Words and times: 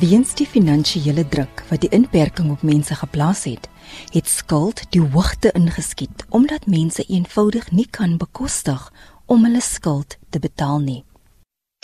Weens 0.00 0.34
die 0.34 0.44
finansiële 0.44 1.22
druk 1.30 1.60
wat 1.70 1.84
die 1.84 1.88
inperking 1.94 2.50
op 2.50 2.64
mense 2.66 2.94
geplaas 2.98 3.44
het, 3.46 3.68
het 4.12 4.26
skuld 4.28 4.82
die 4.92 5.00
hoogte 5.00 5.52
ingeskiet 5.56 6.24
omdat 6.36 6.66
mense 6.66 7.04
eenvoudig 7.06 7.70
nie 7.70 7.86
kan 7.98 8.16
bekostig 8.20 8.82
om 9.26 9.46
hulle 9.46 9.62
skuld 9.64 10.18
te 10.34 10.42
betaal 10.42 10.82
nie. 10.82 10.98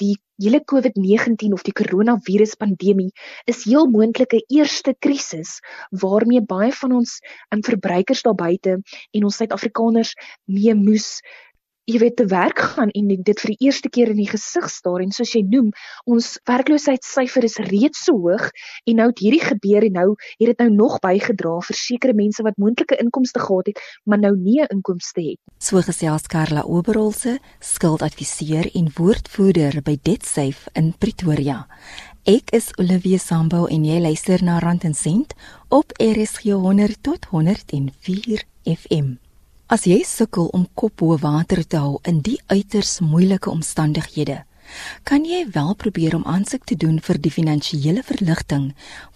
Die 0.02 0.18
hele 0.42 0.60
COVID-19 0.72 1.54
of 1.56 1.64
die 1.64 1.72
koronavirus 1.78 2.56
pandemie 2.60 3.12
is 3.48 3.64
heel 3.64 3.88
moontlik 3.94 4.34
'n 4.34 4.44
eerste 4.58 4.96
krisis 4.98 5.60
waarmee 5.90 6.42
baie 6.42 6.72
van 6.72 6.92
ons 6.92 7.20
um, 7.48 7.62
verbruikers 7.62 8.22
daar 8.22 8.34
buite 8.34 8.82
en 9.12 9.24
ons 9.24 9.36
Suid-Afrikaners 9.36 10.12
mee 10.44 10.74
moes 10.74 11.20
jy 11.90 11.98
weet 11.98 12.16
te 12.16 12.26
werk 12.30 12.58
gaan 12.74 12.90
en 12.94 13.08
dit 13.10 13.40
vir 13.40 13.52
die 13.54 13.66
eerste 13.66 13.90
keer 13.90 14.12
in 14.12 14.20
die 14.20 14.28
gesig 14.30 14.68
staar 14.70 15.02
en 15.02 15.10
soos 15.14 15.32
jy 15.34 15.42
noem 15.42 15.72
ons 16.06 16.36
werkloosheidssyfer 16.46 17.46
is 17.48 17.58
reeds 17.70 18.04
so 18.06 18.14
hoog 18.22 18.50
en 18.86 19.00
nou 19.00 19.08
het 19.10 19.22
hierdie 19.24 19.42
gebeur 19.42 19.86
en 19.88 19.98
nou 19.98 20.08
het 20.38 20.52
dit 20.52 20.62
nou 20.62 20.70
nog 20.70 21.00
bygedra 21.02 21.56
vir 21.66 21.78
sekere 21.78 22.14
mense 22.14 22.44
wat 22.46 22.60
moontlike 22.62 22.98
inkomste 23.02 23.42
gehad 23.42 23.72
het 23.72 23.82
maar 24.06 24.22
nou 24.22 24.34
nie 24.36 24.60
'n 24.62 24.70
inkomste 24.70 25.20
het. 25.20 25.38
So 25.58 25.82
gesels 25.82 26.26
Karla 26.26 26.62
Oberholse, 26.62 27.38
skuldadviseur 27.60 28.70
en 28.74 28.90
woordvoerder 28.94 29.82
by 29.82 29.98
DebtSafe 30.02 30.70
in 30.74 30.94
Pretoria. 30.98 31.66
Ek 32.24 32.50
is 32.50 32.70
Olivia 32.78 33.18
Sambo 33.18 33.66
en 33.66 33.84
jy 33.84 33.98
luister 34.00 34.42
na 34.44 34.58
Rand 34.58 34.84
en 34.84 34.94
Sent 34.94 35.34
op 35.68 35.92
RSG 35.98 36.54
100 36.54 37.02
tot 37.02 37.24
104 37.24 38.44
FM. 38.62 39.21
As 39.72 39.86
jy 39.88 40.02
sukkel 40.04 40.50
om 40.52 40.66
kop 40.76 40.98
bo 41.00 41.14
water 41.16 41.62
te 41.64 41.78
hou 41.80 41.94
in 42.10 42.18
die 42.20 42.36
uiters 42.52 42.98
moeilike 43.00 43.48
omstandighede, 43.48 44.42
kan 45.08 45.24
jy 45.24 45.46
wel 45.54 45.72
probeer 45.80 46.16
om 46.18 46.26
aansoek 46.28 46.66
te 46.68 46.76
doen 46.76 46.98
vir 47.06 47.20
die 47.24 47.32
finansiële 47.32 48.02
verligting 48.04 48.66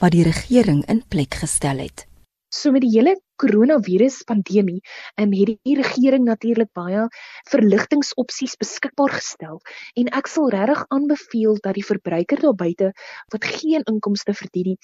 wat 0.00 0.14
die 0.16 0.24
regering 0.24 0.80
in 0.88 1.02
plek 1.12 1.36
gestel 1.42 1.84
het. 1.84 2.06
So 2.48 2.72
met 2.72 2.86
die 2.86 2.94
hele 2.94 3.18
koronavirus 3.36 4.22
pandemie 4.28 4.80
um, 5.20 5.32
het 5.32 5.56
die 5.64 5.76
regering 5.80 6.24
natuurlik 6.24 6.72
baie 6.76 7.06
verligtingopsies 7.50 8.56
beskikbaar 8.60 9.16
gestel 9.16 9.60
en 9.94 10.12
ek 10.20 10.30
sal 10.32 10.50
regtig 10.50 10.84
aanbeveel 10.88 11.58
dat 11.62 11.74
die 11.78 11.86
verbruiker 11.86 12.40
daar 12.44 12.58
buite 12.64 12.92
wat 13.32 13.44
geen 13.44 13.86
inkomste 13.86 14.34
verdien 14.34 14.66
nie 14.66 14.78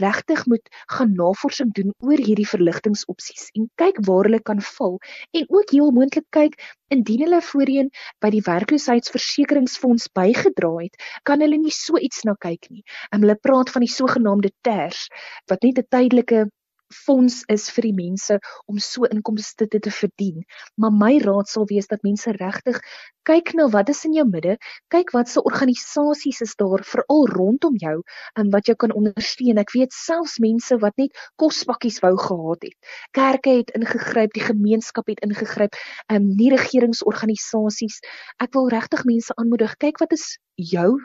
regtig 0.00 0.46
moet 0.46 0.68
gaan 0.96 1.14
navorsing 1.14 1.72
doen 1.78 1.92
oor 2.04 2.18
hierdie 2.18 2.48
verligtingopsies 2.48 3.48
en 3.58 3.68
kyk 3.82 4.02
waar 4.08 4.28
hulle 4.28 4.42
kan 4.50 4.62
val 4.72 4.98
en 5.40 5.48
ook 5.48 5.74
heel 5.76 5.90
moontlik 5.96 6.26
kyk 6.36 6.58
indien 6.94 7.24
hulle 7.24 7.40
voorheen 7.46 7.90
by 8.24 8.30
die 8.34 8.42
werkloosheidsversekeringsfonds 8.46 10.08
bygedra 10.18 10.72
het 10.78 10.96
kan 11.28 11.42
hulle 11.44 11.58
nie 11.62 11.74
so 11.74 11.98
iets 11.98 12.24
na 12.26 12.34
kyk 12.46 12.70
nie. 12.70 12.82
Um, 13.14 13.22
hulle 13.22 13.38
praat 13.38 13.70
van 13.74 13.86
die 13.86 13.92
sogenaamde 13.92 14.50
TERS 14.66 15.06
wat 15.52 15.62
net 15.66 15.78
'n 15.78 15.88
tydelike 15.96 16.48
fonds 16.94 17.42
is 17.52 17.68
vir 17.74 17.88
die 17.88 17.94
mense 17.96 18.38
om 18.70 18.78
so 18.82 19.06
inkomste 19.10 19.66
te, 19.70 19.78
te 19.78 19.92
verdien. 19.94 20.44
Maar 20.76 20.92
my 20.92 21.12
raad 21.22 21.48
sal 21.48 21.66
wees 21.70 21.88
dat 21.90 22.04
mense 22.06 22.32
regtig 22.36 22.80
kyk 23.28 23.52
na 23.54 23.68
wat 23.70 23.90
is 23.92 24.02
in 24.08 24.14
jou 24.16 24.24
midde, 24.26 24.56
kyk 24.92 25.12
wat 25.14 25.28
se 25.30 25.42
organisasies 25.46 26.40
is 26.44 26.54
daar 26.58 26.82
veral 26.86 27.26
rondom 27.30 27.76
jou 27.78 28.00
en 28.40 28.50
wat 28.54 28.66
jou 28.70 28.76
kan 28.76 28.94
ondersteun. 28.96 29.60
Ek 29.60 29.74
weet 29.76 29.94
selfs 29.94 30.38
mense 30.42 30.78
wat 30.82 30.96
net 31.00 31.16
kospakkies 31.40 32.00
wou 32.04 32.16
gehad 32.18 32.66
het. 32.66 32.76
Kerke 33.16 33.58
het 33.60 33.72
ingegryp, 33.76 34.34
die 34.34 34.46
gemeenskap 34.46 35.10
het 35.12 35.22
ingegryp, 35.26 35.76
um, 36.12 36.30
nie 36.36 36.50
regeringsorganisasies. 36.54 38.00
Ek 38.42 38.54
wil 38.56 38.70
regtig 38.72 39.04
mense 39.08 39.36
aanmoedig, 39.36 39.76
kyk 39.78 40.00
wat 40.02 40.16
is 40.16 40.32
jou 40.60 40.98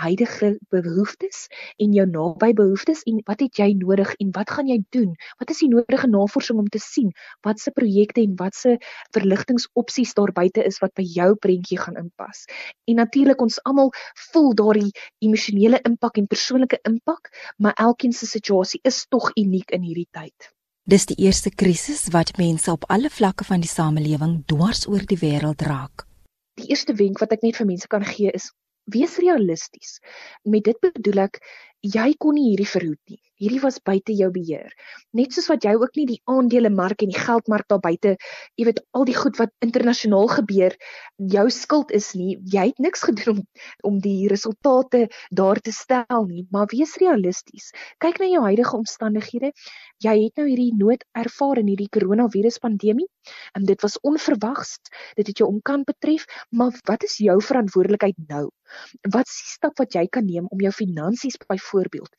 huidige 0.00 0.58
behoeftes 0.74 1.46
en 1.82 1.92
jou 1.94 2.06
naby 2.10 2.52
behoeftes 2.58 3.02
en 3.10 3.20
wat 3.28 3.42
het 3.44 3.58
jy 3.60 3.70
nodig 3.78 4.14
en 4.22 4.32
wat 4.34 4.50
gaan 4.50 4.70
jy 4.70 4.80
doen? 4.96 5.12
Wat 5.38 5.50
is 5.50 5.62
die 5.62 5.70
nodige 5.70 6.08
navorsing 6.10 6.58
om 6.58 6.68
te 6.68 6.80
sien 6.82 7.12
wat 7.46 7.60
se 7.62 7.70
projekte 7.74 8.22
en 8.22 8.34
wat 8.40 8.54
se 8.58 8.76
verligtingopsies 9.16 10.14
daar 10.18 10.32
buite 10.32 10.64
is 10.64 10.80
wat 10.82 10.94
by 10.98 11.04
jou 11.06 11.30
prentjie 11.36 11.78
gaan 11.78 12.00
inpas? 12.00 12.44
En 12.90 12.98
natuurlik 13.02 13.40
ons 13.40 13.60
almal 13.62 13.92
voel 14.30 14.52
daardie 14.54 14.90
emosionele 15.24 15.80
impak 15.86 16.18
en 16.18 16.26
persoonlike 16.26 16.80
impak, 16.88 17.30
maar 17.56 17.78
elkeen 17.78 18.12
se 18.12 18.26
situasie 18.26 18.80
is 18.82 19.06
tog 19.08 19.30
uniek 19.38 19.70
in 19.70 19.86
hierdie 19.86 20.10
tyd. 20.10 20.50
Dis 20.84 21.06
die 21.08 21.16
eerste 21.24 21.48
krisis 21.48 22.10
wat 22.12 22.34
mense 22.36 22.68
op 22.70 22.84
alle 22.92 23.08
vlakke 23.10 23.46
van 23.48 23.62
die 23.64 23.70
samelewing 23.70 24.42
dwars 24.50 24.84
oor 24.86 25.06
die 25.08 25.16
wêreld 25.22 25.64
raak. 25.64 26.04
Die 26.60 26.68
eerste 26.68 26.94
wenk 26.98 27.22
wat 27.22 27.32
ek 27.32 27.46
net 27.46 27.56
vir 27.56 27.66
mense 27.70 27.88
kan 27.88 28.04
gee 28.04 28.28
is 28.36 28.50
wees 28.92 29.16
realisties. 29.22 29.98
Met 30.44 30.64
dit 30.68 30.80
bedoel 30.80 31.26
ek 31.28 31.40
jy 31.84 32.10
kon 32.18 32.36
nie 32.38 32.50
hierdie 32.50 32.68
verhoed 32.68 33.00
nie. 33.10 33.20
Hierdie 33.40 33.60
was 33.62 33.80
buite 33.82 34.14
jou 34.14 34.30
beheer. 34.30 34.70
Net 35.16 35.34
soos 35.34 35.48
wat 35.50 35.64
jy 35.66 35.74
ook 35.74 35.96
nie 35.98 36.06
die 36.06 36.20
aandelemark 36.30 37.02
en 37.02 37.10
die 37.10 37.18
geldmark 37.18 37.66
daar 37.68 37.82
buite, 37.82 38.14
jy 38.58 38.68
weet 38.68 38.82
al 38.94 39.06
die 39.08 39.16
goed 39.16 39.38
wat 39.40 39.50
internasionaal 39.64 40.28
gebeur, 40.36 40.76
jou 41.18 41.46
skuld 41.50 41.90
is 41.90 42.12
nie. 42.14 42.36
Jy 42.52 42.68
het 42.70 42.82
niks 42.82 43.02
gedoen 43.08 43.42
om 43.82 43.94
om 43.94 44.00
die 44.02 44.28
resultate 44.28 45.06
daar 45.30 45.60
te 45.62 45.72
stel 45.72 46.26
nie, 46.26 46.46
maar 46.50 46.66
wees 46.72 46.96
realisties. 47.02 47.70
Kyk 48.02 48.18
na 48.22 48.28
jou 48.30 48.42
huidige 48.46 48.76
omstandighede. 48.76 49.52
Jy 50.02 50.14
het 50.24 50.40
nou 50.40 50.48
hierdie 50.48 50.72
nood 50.78 51.04
ervaar 51.14 51.60
in 51.62 51.70
hierdie 51.70 51.90
koronavirus 51.94 52.58
pandemie. 52.62 53.06
En 53.56 53.64
dit 53.64 53.80
was 53.80 53.96
onverwags. 54.02 54.76
Dit 55.16 55.30
het 55.30 55.38
jou 55.40 55.48
omkant 55.48 55.86
betref, 55.88 56.26
maar 56.50 56.74
wat 56.88 57.06
is 57.06 57.16
jou 57.22 57.38
verantwoordelikheid 57.42 58.18
nou? 58.28 58.48
Wat 59.14 59.28
is 59.28 59.38
die 59.38 59.52
stap 59.52 59.78
wat 59.78 59.94
jy 59.94 60.06
kan 60.10 60.26
neem 60.26 60.48
om 60.50 60.60
jou 60.60 60.72
finansies 60.74 61.38
byvoorbeeld 61.46 62.10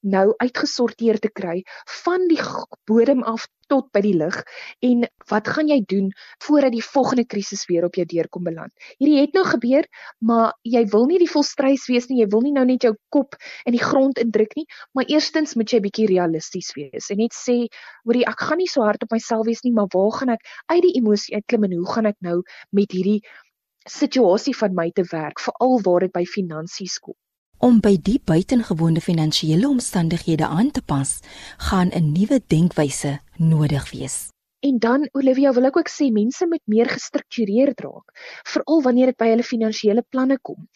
nou 0.00 0.32
uitgesorteer 0.60 1.18
te 1.20 1.30
kry 1.32 1.62
van 2.04 2.28
die 2.28 2.40
bodem 2.86 3.22
af 3.24 3.46
tot 3.70 3.86
by 3.94 4.00
die 4.02 4.16
lig 4.18 4.36
en 4.82 5.04
wat 5.30 5.48
gaan 5.48 5.68
jy 5.70 5.80
doen 5.86 6.10
voordat 6.42 6.72
die 6.74 6.82
volgende 6.82 7.24
krisis 7.24 7.66
weer 7.68 7.84
op 7.86 7.94
jou 7.94 8.04
deur 8.04 8.28
kom 8.28 8.44
beland? 8.44 8.72
Hierdie 8.98 9.20
het 9.20 9.34
nou 9.34 9.44
gebeur, 9.46 9.86
maar 10.18 10.52
jy 10.64 10.84
wil 10.90 11.06
nie 11.06 11.20
die 11.22 11.30
volstrys 11.30 11.86
wees 11.88 12.08
nie, 12.10 12.20
jy 12.20 12.28
wil 12.32 12.42
nie 12.42 12.52
nou 12.52 12.66
net 12.66 12.82
jou 12.82 12.94
kop 13.14 13.38
in 13.64 13.76
die 13.76 13.82
grond 13.82 14.18
indruk 14.18 14.56
nie, 14.58 14.66
maar 14.92 15.06
eerstens 15.08 15.54
moet 15.56 15.70
jy 15.70 15.80
bietjie 15.86 16.08
realisties 16.10 16.72
wees 16.76 17.10
en 17.10 17.22
net 17.22 17.36
sê, 17.36 17.68
hoorie, 18.04 18.26
ek 18.26 18.48
gaan 18.48 18.60
nie 18.60 18.70
so 18.70 18.82
hard 18.82 19.06
op 19.06 19.14
myself 19.14 19.46
wees 19.46 19.62
nie, 19.64 19.72
maar 19.76 19.88
waar 19.94 20.12
gaan 20.18 20.34
ek 20.34 20.44
uit 20.74 20.82
die 20.88 20.96
emosie 20.98 21.38
uitklim 21.38 21.70
en 21.70 21.78
hoe 21.78 21.88
gaan 21.94 22.10
ek 22.10 22.18
nou 22.26 22.40
met 22.74 22.90
hierdie 22.92 23.20
situasie 23.88 24.52
van 24.58 24.74
my 24.76 24.90
te 24.92 25.06
werk, 25.08 25.40
veral 25.40 25.80
waar 25.86 26.04
dit 26.04 26.12
by 26.12 26.26
finansies 26.28 26.98
kom. 27.00 27.16
Om 27.60 27.82
by 27.84 27.98
die 28.00 28.16
buitengewone 28.24 29.02
finansiële 29.04 29.68
omstandighede 29.68 30.46
aan 30.48 30.70
te 30.72 30.80
pas, 30.80 31.10
gaan 31.68 31.90
'n 31.92 32.12
nuwe 32.12 32.38
denkwyse 32.46 33.20
nodig 33.36 33.90
wees. 33.90 34.30
En 34.60 34.78
dan 34.78 35.08
Olivia 35.12 35.52
wil 35.52 35.68
ek 35.68 35.76
ook 35.76 35.90
sê 35.92 36.08
mense 36.12 36.46
moet 36.46 36.64
meer 36.64 36.88
gestruktureerd 36.88 37.80
raak, 37.80 38.08
veral 38.52 38.80
wanneer 38.82 39.12
dit 39.12 39.16
by 39.16 39.28
hulle 39.28 39.44
finansiële 39.44 40.04
planne 40.08 40.38
kom. 40.40 40.68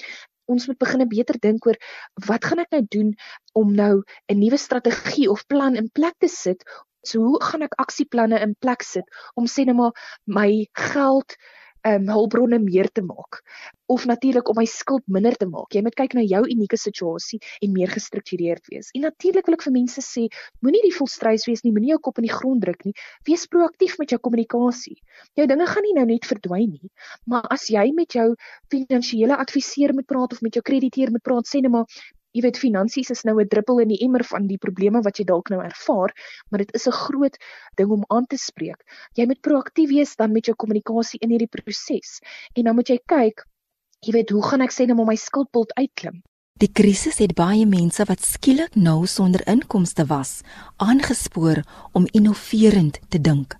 Ons 0.44 0.66
moet 0.66 0.78
begin 0.78 1.08
beter 1.08 1.40
dink 1.40 1.66
oor 1.66 1.80
wat 2.26 2.44
gaan 2.44 2.60
ek 2.60 2.76
nou 2.76 2.84
doen 2.96 3.14
om 3.52 3.72
nou 3.74 4.02
'n 4.28 4.38
nuwe 4.38 4.60
strategie 4.60 5.30
of 5.30 5.46
plan 5.46 5.76
in 5.76 5.88
plek 5.88 6.14
te 6.18 6.28
sit? 6.28 6.64
So 7.00 7.20
hoe 7.20 7.42
gaan 7.42 7.62
ek 7.62 7.80
aksieplanne 7.80 8.40
in 8.40 8.54
plek 8.60 8.82
sit 8.82 9.08
om 9.34 9.46
sê 9.46 9.64
net 9.64 9.76
maar 9.76 9.96
my 10.26 10.68
geld 10.72 11.36
um, 11.88 12.08
hulpbronne 12.08 12.58
meer 12.62 12.88
te 12.92 13.02
maak 13.04 13.42
of 13.92 14.06
natuurlik 14.08 14.48
om 14.48 14.56
my 14.56 14.64
skuld 14.64 15.04
minder 15.12 15.36
te 15.36 15.46
maak. 15.46 15.74
Jy 15.76 15.82
moet 15.84 15.96
kyk 15.98 16.14
na 16.16 16.24
jou 16.24 16.40
unieke 16.48 16.78
situasie 16.80 17.38
en 17.60 17.74
meer 17.74 17.92
gestruktureerd 17.92 18.64
wees. 18.72 18.88
En 18.96 19.04
natuurlik 19.04 19.50
wil 19.50 19.58
ek 19.58 19.66
vir 19.66 19.74
mense 19.76 20.04
sê, 20.04 20.24
moenie 20.64 20.80
die 20.86 20.94
volstrys 20.96 21.44
wees 21.48 21.64
nie, 21.66 21.72
moenie 21.74 21.92
jou 21.92 22.00
kop 22.08 22.22
in 22.22 22.28
die 22.28 22.32
grond 22.32 22.64
druk 22.64 22.80
nie. 22.88 22.94
Wees 23.28 23.44
proaktief 23.52 23.98
met 24.00 24.14
jou 24.14 24.20
kommunikasie. 24.24 24.96
Jou 25.36 25.46
dinge 25.50 25.68
gaan 25.68 25.84
nie 25.84 25.94
nou 25.98 26.06
net 26.08 26.28
verdwyn 26.30 26.72
nie, 26.72 26.92
maar 27.28 27.44
as 27.52 27.68
jy 27.72 27.90
met 27.96 28.16
jou 28.16 28.30
finansiële 28.72 29.36
adviseur 29.36 29.92
moet 29.94 30.08
praat 30.08 30.32
of 30.32 30.44
met 30.44 30.56
jou 30.56 30.64
krediteur 30.64 31.12
moet 31.12 31.24
praat, 31.24 31.50
sê 31.50 31.60
net 31.60 31.74
maar 31.74 32.00
jy 32.34 32.42
weet 32.42 32.58
finansies 32.58 33.12
is 33.14 33.22
nou 33.24 33.38
'n 33.40 33.48
druppel 33.48 33.80
in 33.84 33.88
die 33.88 34.00
emmer 34.02 34.24
van 34.26 34.46
die 34.50 34.58
probleme 34.58 35.02
wat 35.02 35.18
jy 35.18 35.24
dalk 35.24 35.50
nou 35.50 35.62
ervaar, 35.62 36.10
maar 36.50 36.58
dit 36.58 36.74
is 36.74 36.86
'n 36.86 36.92
groot 36.92 37.36
ding 37.76 37.90
om 37.90 38.04
aan 38.08 38.26
te 38.26 38.36
spreek. 38.36 38.82
Jy 39.14 39.26
moet 39.26 39.40
proaktief 39.40 39.88
wees 39.88 40.16
dan 40.16 40.32
met 40.32 40.46
jou 40.46 40.56
kommunikasie 40.56 41.20
in 41.20 41.30
hierdie 41.30 41.48
proses. 41.50 42.20
En 42.54 42.64
dan 42.64 42.74
moet 42.74 42.88
jy 42.88 42.98
kyk, 43.06 43.46
jy 44.00 44.12
weet, 44.12 44.30
hoe 44.30 44.42
gaan 44.42 44.60
ek 44.60 44.72
sê 44.72 44.86
net 44.86 44.98
om 44.98 45.06
my 45.06 45.16
skuldpot 45.16 45.72
uitklim? 45.74 46.22
Die 46.58 46.72
krisis 46.72 47.18
het 47.18 47.34
baie 47.34 47.66
mense 47.66 48.04
wat 48.04 48.22
skielik 48.22 48.76
nou 48.76 49.06
sonder 49.06 49.42
inkomste 49.46 50.06
was, 50.06 50.42
aangespoor 50.76 51.64
om 51.92 52.06
innoverend 52.12 53.00
te 53.08 53.18
dink. 53.18 53.56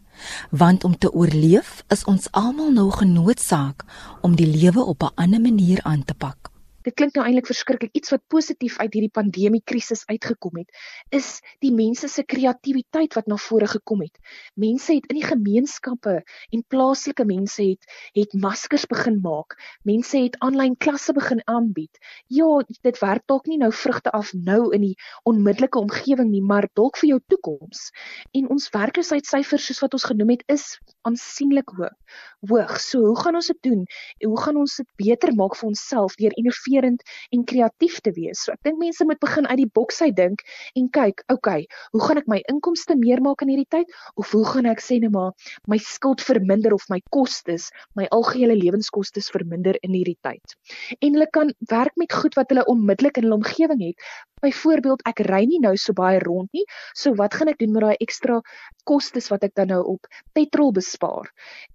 Want 0.50 0.84
om 0.84 0.94
te 0.98 1.10
oorleef, 1.10 1.82
is 1.90 2.04
ons 2.04 2.28
almal 2.30 2.70
nou 2.70 2.90
genoodsaak 2.90 3.84
om 4.22 4.36
die 4.36 4.46
lewe 4.46 4.84
op 4.84 5.02
'n 5.02 5.14
ander 5.14 5.40
manier 5.40 5.82
aan 5.82 6.04
te 6.04 6.14
pak. 6.14 6.53
Dit 6.84 6.92
klink 6.92 7.16
nou 7.16 7.24
eintlik 7.24 7.48
verskriklik 7.48 7.94
iets 7.96 8.12
wat 8.12 8.22
positief 8.28 8.76
uit 8.80 8.92
hierdie 8.92 9.12
pandemie 9.12 9.62
krisis 9.64 10.04
uitgekom 10.10 10.58
het, 10.60 10.68
is 11.16 11.38
die 11.64 11.72
mense 11.72 12.08
se 12.12 12.24
kreatiwiteit 12.28 13.16
wat 13.16 13.30
na 13.30 13.38
vore 13.40 13.68
gekom 13.70 14.02
het. 14.04 14.18
Mense 14.60 14.98
het 14.98 15.08
in 15.08 15.20
die 15.20 15.24
gemeenskappe 15.24 16.18
en 16.20 16.64
plaaslike 16.68 17.24
mense 17.28 17.64
het 17.64 17.88
het 18.18 18.36
maskers 18.36 18.84
begin 18.90 19.20
maak. 19.24 19.56
Mense 19.88 20.20
het 20.26 20.36
aanlyn 20.44 20.76
klasse 20.76 21.14
begin 21.16 21.40
aanbied. 21.48 22.00
Ja, 22.28 22.60
dit 22.68 23.00
werk 23.00 23.24
dalk 23.30 23.48
nie 23.48 23.58
nou 23.62 23.72
vrugte 23.72 24.12
af 24.12 24.34
nou 24.36 24.68
in 24.76 24.84
die 24.90 24.94
onmiddellike 25.24 25.80
omgewing 25.80 26.30
nie, 26.34 26.44
maar 26.44 26.68
dalk 26.76 27.00
vir 27.00 27.14
jou 27.14 27.20
toekoms. 27.32 27.88
En 28.36 28.50
ons 28.52 28.68
werkloosheidssyfers 28.76 29.70
soos 29.70 29.80
wat 29.84 29.96
ons 29.96 30.08
genoem 30.10 30.34
het, 30.36 30.44
is 30.52 30.68
aansienlik 31.08 31.72
hoog. 31.78 31.96
Hoog. 32.44 32.76
So, 32.80 33.00
hoe 33.08 33.18
gaan 33.18 33.40
ons 33.40 33.48
dit 33.48 33.62
doen? 33.64 33.84
Hoe 34.24 34.40
gaan 34.40 34.60
ons 34.60 34.76
dit 34.76 34.88
beter 35.00 35.32
maak 35.34 35.56
vir 35.56 35.70
onsself 35.72 36.16
deur 36.20 36.34
innoverend 36.36 36.73
en 36.82 37.44
kreatief 37.44 38.00
te 38.00 38.10
wees? 38.16 38.42
So, 38.42 38.52
ek 38.52 38.62
dink 38.66 38.78
mense 38.78 39.04
moet 39.04 39.20
begin 39.22 39.46
uit 39.46 39.58
die 39.62 39.70
boks 39.78 40.02
uit 40.02 40.16
dink 40.16 40.42
en 40.74 40.88
kyk, 40.90 41.22
okay, 41.32 41.66
hoe 41.92 42.02
gaan 42.02 42.18
ek 42.18 42.26
my 42.26 42.40
inkomste 42.50 42.96
meer 42.98 43.22
maak 43.22 43.42
in 43.42 43.52
hierdie 43.52 43.70
tyd 43.70 43.86
of 44.16 44.32
hoe 44.34 44.44
gaan 44.48 44.66
ek 44.66 44.82
sê 44.82 44.98
net 44.98 45.14
maar 45.14 45.32
my 45.70 45.78
skuld 45.78 46.20
verminder 46.24 46.74
of 46.74 46.84
my 46.90 47.00
kostes, 47.14 47.70
my 47.94 48.08
algehele 48.10 48.56
lewenskostes 48.58 49.30
verminder 49.30 49.78
in 49.82 49.94
hierdie 49.94 50.18
tyd. 50.26 50.58
En 51.00 51.14
hulle 51.14 51.30
kan 51.30 51.54
werk 51.70 51.94
met 52.00 52.12
goed 52.12 52.34
wat 52.34 52.50
hulle 52.50 52.66
onmiddellik 52.70 53.18
in 53.20 53.28
hulle 53.28 53.38
omgewing 53.38 53.82
het. 53.84 54.08
Byvoorbeeld, 54.44 55.04
ek 55.08 55.24
ry 55.28 55.44
nie 55.48 55.60
nou 55.62 55.74
so 55.80 55.96
baie 55.96 56.20
rond 56.22 56.50
nie, 56.52 56.64
so 56.94 57.14
wat 57.20 57.34
gaan 57.34 57.48
ek 57.52 57.60
doen 57.62 57.72
met 57.72 57.86
daai 57.86 58.04
ekstra 58.04 58.40
kostes 58.84 59.30
wat 59.32 59.44
ek 59.48 59.54
dan 59.56 59.72
nou 59.72 59.82
op 59.96 60.08
petrol 60.36 60.72
bespaar? 60.76 61.30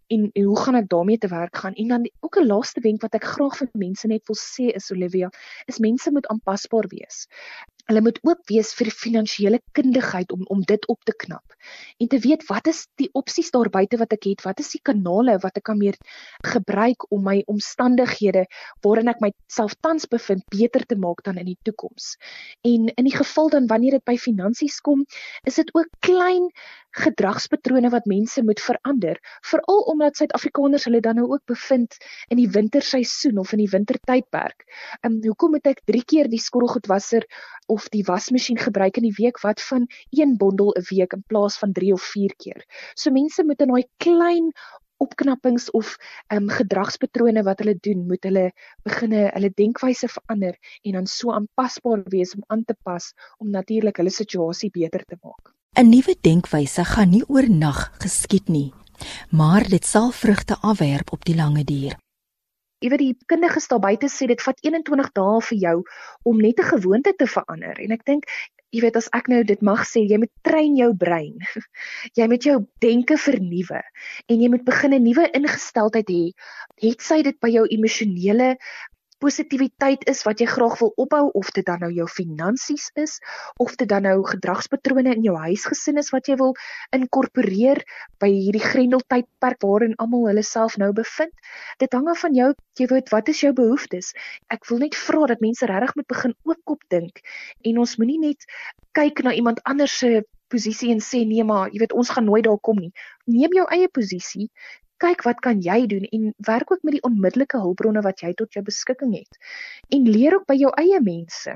En, 0.10 0.30
en 0.34 0.46
hoe 0.50 0.60
gaan 0.60 0.78
ek 0.80 0.90
daarmee 0.90 1.18
te 1.22 1.30
werk 1.30 1.58
gaan? 1.64 1.74
En 1.74 1.88
dan 1.96 2.10
ook 2.26 2.40
'n 2.40 2.48
laaste 2.50 2.82
wenk 2.86 3.02
wat 3.02 3.16
ek 3.18 3.26
graag 3.26 3.58
vir 3.58 3.70
mense 3.74 4.08
net 4.08 4.26
wil 4.30 4.38
sê 4.38 4.70
is 4.76 4.92
Olivia, 4.92 5.30
is 5.68 5.80
mense 5.80 6.12
moet 6.12 6.28
aanpasbaar 6.28 6.88
wees 6.90 7.28
hulle 7.90 8.04
moet 8.06 8.20
ook 8.22 8.42
wees 8.52 8.72
vir 8.78 8.92
finansiële 8.94 9.60
kundigheid 9.78 10.32
om 10.36 10.46
om 10.54 10.62
dit 10.72 10.88
op 10.94 11.00
te 11.10 11.16
knap 11.26 11.56
en 11.98 12.10
te 12.12 12.20
weet 12.26 12.46
wat 12.50 12.70
is 12.72 12.84
die 13.02 13.10
opsies 13.18 13.52
daar 13.56 13.70
buite 13.74 13.98
wat 14.02 14.14
ek 14.16 14.28
het 14.30 14.46
wat 14.46 14.62
is 14.64 14.72
die 14.76 14.82
kanale 14.90 15.38
wat 15.46 15.58
ek 15.58 15.66
kan 15.70 15.80
meer 15.82 15.98
gebruik 16.54 17.08
om 17.10 17.26
my 17.26 17.40
omstandighede 17.54 18.46
waarin 18.86 19.12
ek 19.14 19.24
myself 19.26 19.76
tans 19.86 20.08
bevind 20.12 20.46
beter 20.54 20.86
te 20.86 21.00
maak 21.06 21.24
dan 21.26 21.42
in 21.42 21.50
die 21.52 21.60
toekoms 21.68 22.14
en 22.62 22.92
in 22.94 23.10
die 23.10 23.16
geval 23.16 23.50
dan 23.56 23.70
wanneer 23.72 23.98
dit 23.98 24.06
by 24.06 24.18
finansies 24.22 24.80
kom 24.86 25.06
is 25.50 25.58
dit 25.62 25.74
ook 25.76 25.90
klein 26.06 26.50
gedragspatrone 26.98 27.90
wat 27.94 28.08
mense 28.10 28.42
moet 28.44 28.62
verander 28.62 29.20
veral 29.46 29.84
omdat 29.92 30.18
Suid-Afrikaners 30.18 30.86
hulle 30.90 31.02
dan 31.06 31.20
nou 31.22 31.28
ook 31.30 31.46
bevind 31.46 31.98
in 32.28 32.38
die 32.42 32.50
winterseisoen 32.50 33.38
of 33.38 33.52
in 33.54 33.62
die 33.64 33.70
wintertydperk. 33.70 34.66
Ehm 35.02 35.14
um, 35.14 35.20
hoekom 35.26 35.54
moet 35.58 35.70
ek 35.70 35.84
3 35.86 36.04
keer 36.04 36.30
die 36.32 36.42
skottelgoedwasser 36.42 37.26
of 37.70 37.79
die 37.90 38.04
wasmasjien 38.04 38.58
gebruik 38.60 38.98
in 38.98 39.08
die 39.08 39.16
week 39.18 39.40
wat 39.42 39.62
van 39.62 39.88
een 40.10 40.36
bondel 40.38 40.74
'n 40.76 40.86
week 40.90 41.14
in 41.14 41.24
plaas 41.28 41.58
van 41.58 41.72
3 41.72 41.94
of 41.94 42.02
4 42.02 42.36
keer. 42.36 42.66
So 42.94 43.12
mense 43.12 43.44
moet 43.46 43.62
in 43.62 43.68
daai 43.68 43.88
klein 43.98 44.52
opknappings 44.98 45.72
of 45.72 45.96
ehm 46.28 46.44
um, 46.44 46.50
gedragspatrone 46.50 47.44
wat 47.44 47.60
hulle 47.64 47.78
doen, 47.80 48.06
moet 48.08 48.24
hulle 48.28 48.52
beginne 48.84 49.30
hulle 49.34 49.52
denkwyse 49.62 50.08
verander 50.08 50.58
en 50.84 50.98
dan 51.00 51.08
so 51.08 51.32
aanpasbaar 51.32 52.04
wees 52.16 52.36
om 52.36 52.44
aan 52.48 52.66
te 52.66 52.76
pas 52.84 53.14
om 53.38 53.50
natuurlik 53.50 53.98
hulle 53.98 54.14
situasie 54.14 54.72
beter 54.72 55.06
te 55.06 55.18
maak. 55.22 55.54
'n 55.80 55.90
Nuwe 55.90 56.16
denkwyse 56.22 56.84
gaan 56.84 57.10
nie 57.10 57.24
oornag 57.28 57.80
geskied 58.04 58.48
nie, 58.50 58.74
maar 59.32 59.64
dit 59.64 59.86
sal 59.86 60.12
vrugte 60.12 60.58
afwerp 60.62 61.12
op 61.12 61.26
die 61.26 61.36
lange 61.36 61.64
duur. 61.64 61.96
Ewe 62.86 62.98
die 62.98 63.14
kundiges 63.28 63.68
daar 63.68 63.82
buite 63.84 64.08
sê 64.12 64.28
dit 64.32 64.42
vat 64.42 64.62
21 64.64 65.12
dae 65.20 65.42
vir 65.50 65.58
jou 65.66 65.78
om 66.32 66.38
net 66.46 66.60
'n 66.60 66.72
gewoonte 66.72 67.14
te 67.18 67.28
verander 67.28 67.80
en 67.86 67.92
ek 67.92 68.06
dink 68.06 68.26
jy 68.72 68.82
weet 68.86 69.00
as 69.00 69.10
ek 69.18 69.30
nou 69.32 69.42
dit 69.44 69.62
mag 69.66 69.82
sê 69.90 70.04
jy 70.06 70.20
moet 70.22 70.32
train 70.46 70.76
jou 70.78 70.92
brein. 70.94 71.38
jy 72.18 72.28
moet 72.30 72.46
jou 72.46 72.58
denke 72.86 73.18
vernuwe 73.18 73.82
en 74.30 74.44
jy 74.44 74.50
moet 74.54 74.66
begin 74.66 74.94
'n 74.94 75.04
nuwe 75.04 75.26
ingesteldheid 75.40 76.10
hê. 76.10 76.24
Het 76.86 77.02
sy 77.02 77.22
dit 77.26 77.40
by 77.42 77.50
jou 77.50 77.66
emosionele 77.68 78.56
positiwiteit 79.24 80.06
is 80.12 80.24
wat 80.28 80.40
jy 80.40 80.48
graag 80.50 80.78
wil 80.80 80.94
opbou 81.04 81.26
of 81.40 81.52
dit 81.56 81.66
dan 81.68 81.82
nou 81.84 81.90
jou 81.92 82.08
finansies 82.12 82.88
is 83.00 83.18
of 83.60 83.76
dit 83.80 83.90
dan 83.90 84.08
nou 84.08 84.18
gedragspatrone 84.28 85.12
in 85.16 85.26
jou 85.28 85.36
huisgesin 85.38 86.00
is 86.02 86.12
wat 86.16 86.32
jy 86.32 86.38
wil 86.40 86.56
inkorporeer 86.96 87.84
by 88.24 88.32
hierdie 88.32 88.64
grendeltydperk 88.64 89.62
waarin 89.68 89.98
almal 90.00 90.28
hulle 90.30 90.44
self 90.44 90.78
nou 90.80 90.92
bevind. 90.96 91.36
Dit 91.84 91.94
hang 91.94 92.08
af 92.12 92.24
van 92.24 92.36
jou, 92.36 92.50
jy 92.80 92.90
weet 92.92 93.12
wat 93.14 93.30
is 93.32 93.44
jou 93.44 93.54
behoeftes. 93.56 94.14
Ek 94.48 94.68
wil 94.72 94.84
net 94.86 94.96
vra 94.96 95.28
dat 95.34 95.44
mense 95.44 95.68
regtig 95.68 95.96
moet 96.00 96.10
begin 96.16 96.36
oopkop 96.48 96.84
dink 96.94 97.24
en 97.68 97.84
ons 97.84 97.98
moenie 98.00 98.20
net 98.24 98.48
kyk 98.98 99.24
na 99.28 99.36
iemand 99.36 99.60
anders 99.68 100.00
se 100.00 100.24
posisie 100.50 100.90
en 100.96 101.04
sê 101.04 101.26
nee 101.28 101.44
maar 101.46 101.70
jy 101.74 101.84
weet 101.84 101.94
ons 101.94 102.10
gaan 102.16 102.26
nooit 102.26 102.48
daar 102.48 102.62
kom 102.64 102.80
nie. 102.82 102.94
Neem 103.30 103.54
jou 103.60 103.68
eie 103.70 103.90
posisie 103.92 104.50
kyk 105.00 105.24
wat 105.28 105.40
kan 105.46 105.62
jy 105.64 105.86
doen 105.88 106.06
en 106.12 106.34
werk 106.48 106.72
ook 106.72 106.84
met 106.84 106.98
die 106.98 107.04
onmiddellike 107.08 107.58
hulpbronne 107.58 108.02
wat 108.06 108.22
jy 108.24 108.34
tot 108.40 108.54
jou 108.54 108.64
beskikking 108.64 109.14
het. 109.16 109.40
En 109.96 110.10
leer 110.10 110.36
ook 110.36 110.46
by 110.50 110.58
jou 110.60 110.72
eie 110.82 111.00
mense. 111.02 111.56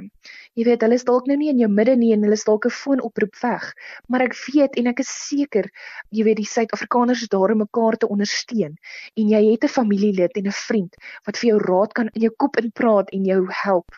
Jy 0.53 0.65
weet, 0.67 0.81
hulle 0.85 0.97
is 0.99 1.05
dalk 1.07 1.27
nou 1.27 1.37
nie 1.37 1.49
in 1.51 1.59
jou 1.59 1.69
midde 1.69 1.95
nie 1.99 2.13
en 2.15 2.23
hulle 2.23 2.39
is 2.39 2.47
dalk 2.47 2.65
'n 2.65 2.77
foonoproep 2.77 3.35
weg, 3.41 3.73
maar 4.07 4.21
ek 4.21 4.35
weet 4.47 4.77
en 4.77 4.87
ek 4.87 4.99
is 4.99 5.11
seker, 5.11 5.69
jy 6.09 6.23
weet 6.23 6.37
die 6.37 6.51
Suid-Afrikaners 6.55 7.21
is 7.21 7.29
daar 7.29 7.51
om 7.51 7.57
mekaar 7.57 7.97
te 7.97 8.07
ondersteun 8.07 8.77
en 9.17 9.29
jy 9.29 9.51
het 9.51 9.63
'n 9.63 9.75
familielid 9.77 10.37
en 10.37 10.47
'n 10.47 10.59
vriend 10.67 10.95
wat 11.25 11.37
vir 11.37 11.49
jou 11.49 11.59
raad 11.59 11.93
kan 11.93 12.09
in 12.13 12.21
jou 12.21 12.33
kop 12.37 12.57
inpraat 12.57 13.09
en 13.11 13.25
jou 13.25 13.45
help 13.49 13.91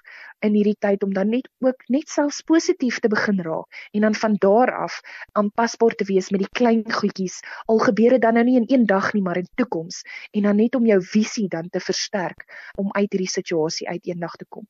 in 0.47 0.55
hierdie 0.57 0.77
tyd 0.85 1.03
om 1.07 1.13
dan 1.13 1.31
net 1.33 1.49
ook 1.65 1.87
net 1.95 2.09
selfs 2.13 2.41
positief 2.51 2.99
te 3.03 3.11
begin 3.11 3.41
raak 3.47 3.81
en 3.93 4.07
dan 4.07 4.15
van 4.21 4.37
daar 4.45 4.71
af 4.85 4.99
aanpasbaar 5.41 5.97
te 5.99 6.07
wees 6.11 6.29
met 6.35 6.45
die 6.45 6.53
klein 6.59 6.83
goedjies 6.99 7.41
al 7.65 7.81
gebeur 7.87 8.17
dit 8.17 8.21
dan 8.21 8.37
nou 8.39 8.45
nie 8.45 8.57
in 8.61 8.69
een 8.69 8.85
dag 8.85 9.11
nie 9.13 9.23
maar 9.25 9.41
in 9.41 9.49
toekoms 9.55 10.03
en 10.31 10.49
dan 10.49 10.61
net 10.61 10.75
om 10.75 10.85
jou 10.85 11.01
visie 11.01 11.47
dan 11.57 11.69
te 11.69 11.83
versterk 11.89 12.47
om 12.77 12.93
uit 12.93 13.11
hierdie 13.11 13.33
situasie 13.39 13.89
uit 13.89 14.13
eendag 14.13 14.35
te 14.35 14.45
kom. 14.49 14.67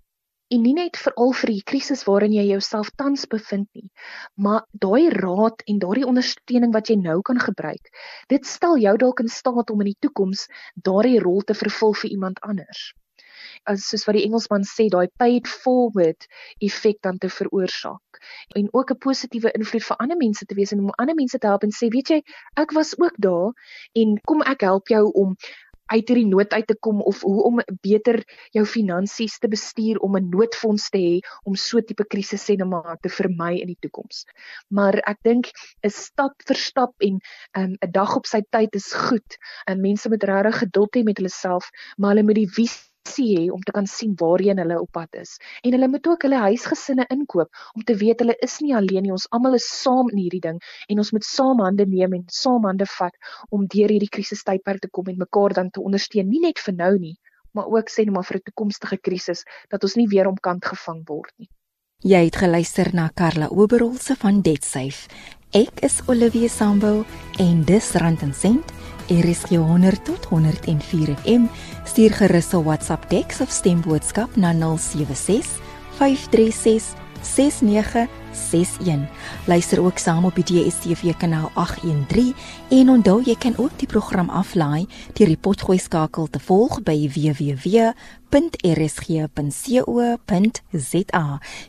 En 0.54 0.62
nie 0.62 0.75
net 0.77 0.98
veral 1.01 1.31
vir 1.33 1.51
die 1.51 1.63
krisis 1.72 2.04
waarin 2.06 2.33
jy 2.38 2.44
jouself 2.51 2.92
tans 3.01 3.24
bevind 3.30 3.69
nie 3.74 3.88
maar 4.48 4.68
daai 4.86 5.10
raad 5.16 5.63
en 5.72 5.80
daardie 5.81 6.06
ondersteuning 6.12 6.74
wat 6.75 6.92
jy 6.92 7.00
nou 7.01 7.16
kan 7.30 7.42
gebruik 7.42 7.89
dit 8.33 8.45
stel 8.45 8.77
jou 8.83 8.94
dalk 9.06 9.24
in 9.25 9.31
staat 9.38 9.74
om 9.74 9.81
in 9.81 9.89
die 9.89 10.01
toekoms 10.06 10.45
daardie 10.89 11.18
rol 11.24 11.42
te 11.50 11.57
vervul 11.63 11.98
vir 12.04 12.13
iemand 12.18 12.44
anders 12.51 12.86
as 13.72 13.90
soos 13.90 14.06
wat 14.08 14.18
die 14.18 14.26
Engelsman 14.28 14.64
sê 14.70 14.88
daai 14.94 15.08
paid 15.22 15.48
forward 15.48 16.28
effek 16.68 17.02
dan 17.02 17.18
te 17.18 17.30
veroorsaak 17.30 18.22
en 18.60 18.70
ook 18.72 18.92
'n 18.92 19.04
positiewe 19.08 19.52
invloed 19.60 19.86
vir 19.90 19.98
ander 19.98 20.18
mense 20.18 20.46
te 20.46 20.56
wees 20.56 20.72
en 20.72 20.80
om 20.86 20.96
ander 20.98 21.16
mense 21.16 21.38
te 21.38 21.48
help 21.48 21.64
en 21.64 21.76
sê 21.80 21.90
weet 21.90 22.10
jy 22.10 22.22
ek 22.64 22.72
was 22.80 22.96
ook 23.00 23.16
daar 23.28 23.54
en 23.94 24.18
kom 24.25 24.42
ek 24.42 24.62
help 24.62 24.88
jou 24.88 25.06
om 25.13 25.36
uit 25.94 26.10
hierdie 26.10 26.28
nood 26.28 26.54
uit 26.54 26.68
te 26.68 26.75
kom 26.88 27.01
of 27.01 27.22
hoe 27.22 27.44
om 27.46 27.60
beter 27.86 28.22
jou 28.58 28.63
finansies 28.66 29.38
te 29.42 29.50
bestuur 29.51 30.00
om 30.08 30.18
'n 30.18 30.30
noodfonds 30.30 30.89
te 30.89 30.98
hê 30.98 31.20
om 31.44 31.56
so 31.56 31.82
tipe 31.82 32.06
krisisse 32.13 32.56
net 32.58 32.68
maar 32.68 32.98
te 33.01 33.10
vermy 33.10 33.54
in 33.62 33.68
die 33.68 33.82
toekoms. 33.82 34.25
Maar 34.70 34.96
ek 35.06 35.20
dink 35.24 35.51
'n 35.84 35.89
stap 35.89 36.34
vir 36.48 36.56
stap 36.56 36.94
en 37.00 37.20
ehm, 37.54 37.72
'n 37.72 37.78
um, 37.86 37.92
dag 37.92 38.16
op 38.16 38.25
sy 38.25 38.42
tyd 38.50 38.75
is 38.75 38.94
goed. 38.94 39.38
En 39.68 39.82
mense 39.82 40.10
moet 40.10 40.24
regtig 40.24 40.58
geduld 40.58 40.96
hê 40.96 41.04
met 41.04 41.18
hulle 41.18 41.30
self, 41.30 41.70
maar 41.98 42.10
hulle 42.16 42.24
moet 42.24 42.36
die 42.36 42.50
visie 42.50 42.95
hê 43.14 43.52
om 43.52 43.62
te 43.62 43.72
kan 43.72 43.88
sien 43.88 44.14
waarheen 44.20 44.58
hulle 44.62 44.80
op 44.82 44.92
pad 44.92 45.16
is. 45.22 45.38
En 45.64 45.72
hulle 45.72 45.88
moet 45.88 46.08
ook 46.08 46.26
hulle 46.28 46.42
huisgesinne 46.46 47.06
inkoop 47.10 47.50
om 47.74 47.84
te 47.84 47.96
weet 47.96 48.20
hulle 48.20 48.36
is 48.48 48.60
nie 48.60 48.76
alleen 48.76 49.04
nie. 49.04 49.12
Ons 49.12 49.28
almal 49.30 49.58
is 49.60 49.68
saam 49.82 50.10
in 50.14 50.24
hierdie 50.24 50.44
ding 50.48 50.62
en 50.90 51.04
ons 51.04 51.12
moet 51.12 51.28
saam 51.28 51.64
hande 51.66 51.86
neem 51.86 52.14
en 52.14 52.24
saam 52.28 52.66
hande 52.70 52.88
vat 52.98 53.16
om 53.50 53.68
deur 53.68 53.90
hierdie 53.90 54.12
krisistydperk 54.18 54.82
te 54.82 54.92
kom 54.92 55.08
en 55.12 55.18
mekaar 55.18 55.54
dan 55.54 55.70
te 55.70 55.82
ondersteun, 55.82 56.30
nie 56.30 56.42
net 56.42 56.60
vir 56.60 56.76
nou 56.76 56.94
nie, 57.00 57.16
maar 57.56 57.68
ook 57.72 57.90
sê 57.90 58.06
net 58.06 58.14
maar 58.14 58.28
vir 58.28 58.38
'n 58.38 58.48
toekomstige 58.50 58.98
krisis 58.98 59.44
dat 59.70 59.84
ons 59.84 59.96
nie 59.96 60.08
weer 60.08 60.28
omkant 60.28 60.66
gevang 60.66 61.04
word 61.08 61.34
nie. 61.38 61.50
Jy 62.04 62.26
het 62.26 62.36
geluister 62.36 62.90
na 62.94 63.10
Karla 63.14 63.48
Oberholse 63.48 64.16
van 64.16 64.42
DebtSafe. 64.42 65.08
Ek 65.56 65.80
is 65.82 66.02
Olivia 66.08 66.48
Sambo 66.48 67.06
en 67.40 67.64
dis 67.64 67.92
Rand 67.92 68.22
en 68.22 68.34
Sent. 68.34 68.74
Is 69.08 69.46
100 69.50 70.02
tot 70.04 70.26
104 70.30 71.14
FM. 71.22 71.46
Stuur 71.86 72.10
gerus 72.10 72.54
'n 72.54 72.64
WhatsApp 72.66 73.06
teks 73.06 73.42
of 73.42 73.50
stemboodskap 73.54 74.34
na 74.36 74.50
076 74.54 75.62
536 76.00 77.05
6961. 77.25 79.10
Luister 79.46 79.82
ook 79.82 79.98
saam 79.98 80.25
op 80.25 80.36
die 80.36 80.44
DSTV 80.44 81.15
kanaal 81.17 81.51
813 81.53 82.36
en 82.70 82.89
onthou 82.89 83.22
jy 83.25 83.36
kan 83.38 83.58
ook 83.58 83.79
die 83.79 83.88
program 83.88 84.29
aflaai 84.29 84.88
deur 85.13 85.27
die 85.27 85.38
potgooi 85.38 85.79
skakel 85.79 86.27
te 86.29 86.39
volg 86.39 86.84
by 86.86 87.10
www.rsg.co.za. 87.15 87.89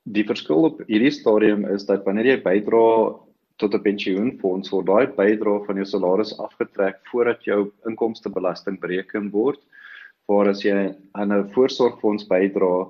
Die 0.02 0.24
verskil 0.24 0.64
op 0.64 0.82
hierdie 0.86 1.10
stadium 1.10 1.64
is 1.64 1.86
dat 1.86 2.04
wanneer 2.04 2.26
jy 2.26 2.42
bydra 2.42 3.14
tot 3.60 3.74
'n 3.74 3.82
pensioenfonds, 3.84 4.72
word 4.72 4.86
daai 4.86 5.06
bydrae 5.16 5.64
van 5.66 5.76
jou 5.76 5.86
salaris 5.86 6.32
afgetrek 6.38 7.00
voordat 7.12 7.44
jou 7.44 7.72
inkomstebelasting 7.86 8.80
bereken 8.80 9.30
word. 9.30 9.60
Waar 10.28 10.48
as 10.48 10.64
jy 10.64 10.94
aan 11.12 11.32
'n 11.32 11.50
voorsorgfonds 11.54 12.26
bydra, 12.28 12.88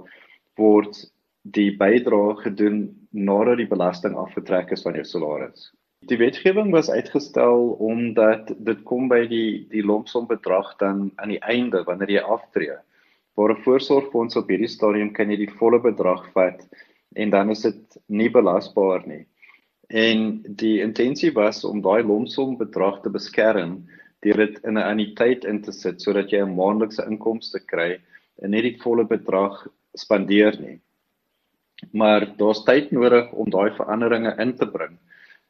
word 0.57 1.11
die 1.43 1.71
bydrae 1.77 2.37
gedoen 2.45 2.81
nadat 3.13 3.59
die 3.59 3.69
belasting 3.69 4.15
afgetrek 4.15 4.73
is 4.73 4.83
van 4.83 4.95
jou 4.95 5.05
salaris. 5.05 5.71
Die 6.09 6.17
wetgewing 6.17 6.71
was 6.73 6.91
uitgestel 6.91 7.77
omdat 7.79 8.53
dit 8.59 8.85
kom 8.85 9.09
by 9.09 9.27
die 9.29 9.67
die 9.73 9.83
lompsom 9.85 10.27
bedrag 10.27 10.77
dan 10.79 11.11
aan 11.17 11.29
die 11.29 11.43
einde 11.45 11.83
wanneer 11.85 12.11
jy 12.11 12.23
aftree. 12.37 12.77
Vir 13.37 13.53
'n 13.53 13.63
voorsorgfonds 13.65 14.37
op 14.37 14.49
hierdie 14.49 14.69
stadium 14.69 15.13
kan 15.13 15.31
jy 15.31 15.37
die 15.37 15.55
volle 15.59 15.81
bedrag 15.81 16.25
vat 16.33 16.65
en 17.17 17.31
dan 17.31 17.51
is 17.51 17.63
dit 17.63 17.99
nie 18.09 18.31
belasbaar 18.31 19.07
nie. 19.07 19.27
En 19.91 20.43
die 20.45 20.81
intensie 20.85 21.33
was 21.35 21.65
om 21.67 21.81
daai 21.83 22.03
lompsom 22.07 22.55
bedrag 22.57 23.01
te 23.03 23.11
beskerm 23.11 23.81
deur 24.23 24.37
dit 24.37 24.59
in 24.65 24.79
'n 24.79 24.87
anniteit 24.87 25.45
in 25.45 25.61
te 25.63 25.73
sit 25.73 26.01
sodat 26.01 26.31
jy 26.31 26.39
'n 26.43 26.55
maandelikse 26.55 27.07
inkomste 27.11 27.59
kry 27.59 27.99
en 28.43 28.51
nie 28.51 28.63
die 28.63 28.79
volle 28.83 29.05
bedrag 29.05 29.67
spandeer 29.97 30.61
nie. 30.61 30.79
Maar 31.93 32.37
daar's 32.37 32.65
tyd 32.65 32.93
nodig 32.93 33.33
om 33.33 33.51
daai 33.51 33.71
veranderinge 33.75 34.35
in 34.39 34.57
te 34.57 34.67
bring 34.67 34.99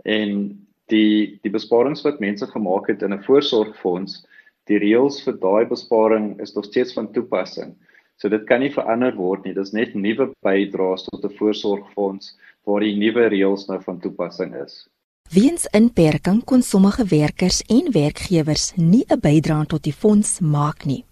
en 0.04 0.56
die 0.88 1.38
die 1.42 1.52
besparings 1.52 2.02
wat 2.02 2.20
mense 2.20 2.46
gemaak 2.46 2.88
het 2.88 3.02
in 3.02 3.12
'n 3.12 3.22
voorsorgfonds, 3.22 4.24
die 4.66 4.78
reëls 4.78 5.22
vir 5.24 5.36
daai 5.36 5.66
besparing 5.66 6.40
is 6.40 6.54
nog 6.54 6.64
steeds 6.64 6.94
van 6.94 7.12
toepassing. 7.12 7.76
So 8.16 8.28
dit 8.28 8.44
kan 8.46 8.60
nie 8.60 8.72
verander 8.72 9.14
word 9.16 9.44
nie. 9.44 9.54
Dis 9.54 9.72
net 9.72 9.94
nuwe 9.94 10.32
bydraes 10.42 11.04
tot 11.04 11.24
'n 11.24 11.36
voorsorgfonds 11.36 12.36
waar 12.64 12.80
die 12.80 12.96
nuwe 12.96 13.28
reëls 13.32 13.66
nou 13.68 13.80
van 13.82 14.00
toepassing 14.00 14.54
is. 14.62 14.86
Weens 15.30 15.66
inperking 15.76 16.40
kon 16.44 16.62
sommige 16.62 17.04
werkers 17.06 17.62
en 17.70 17.92
werkgewers 17.94 18.72
nie 18.76 19.04
'n 19.08 19.20
bydrae 19.20 19.66
tot 19.66 19.82
die 19.82 19.92
fonds 19.92 20.40
maak 20.40 20.84
nie. 20.84 21.04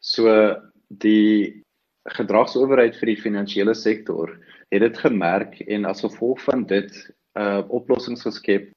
So 0.00 0.56
die 0.88 1.62
gedragsowerheid 2.08 2.96
vir 2.98 3.06
die 3.06 3.22
finansiële 3.22 3.74
sektor 3.74 4.32
het 4.70 4.80
dit 4.80 4.98
gemerk 4.98 5.60
en 5.60 5.84
as 5.84 6.00
gevolg 6.00 6.40
van 6.48 6.64
dit 6.64 6.90
uh 7.38 7.62
oplossings 7.68 8.22
geskep 8.26 8.70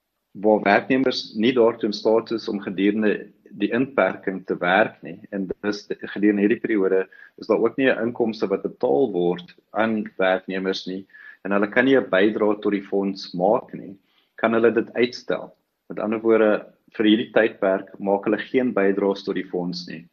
waar 0.44 0.62
werknemers 0.62 1.34
nie 1.36 1.54
daartoe 1.54 1.90
in 1.90 1.94
staat 1.94 2.32
is 2.32 2.48
om 2.50 2.62
gedurende 2.62 3.30
die 3.50 3.72
inperking 3.74 4.46
te 4.46 4.58
werk 4.58 5.02
nie 5.02 5.20
en 5.32 5.48
dis 5.62 5.88
gedurende 6.14 6.42
hierdie 6.46 6.62
periode 6.62 7.08
is 7.42 7.48
daar 7.48 7.62
ook 7.62 7.78
nie 7.78 7.90
'n 7.90 8.08
inkomste 8.08 8.48
wat 8.48 8.62
betaal 8.62 9.12
word 9.12 9.56
aan 9.72 10.04
werknemers 10.18 10.86
nie 10.86 11.06
en 11.44 11.52
hulle 11.52 11.70
kan 11.72 11.86
nie 11.86 11.98
'n 11.98 12.10
bydrae 12.10 12.62
tot 12.62 12.72
die 12.72 12.88
fonds 12.92 13.34
maak 13.34 13.74
nie. 13.74 13.96
Kan 14.38 14.54
hulle 14.54 14.72
dit 14.72 14.94
uitstel? 14.94 15.54
Met 15.90 16.00
ander 16.00 16.20
woorde 16.20 16.66
vir 16.98 17.06
hierdie 17.06 17.32
tydperk 17.34 18.00
maak 18.00 18.26
hulle 18.26 18.38
geen 18.38 18.74
bydraes 18.74 19.24
tot 19.24 19.36
die 19.36 19.50
fonds 19.50 19.88
nie. 19.88 20.06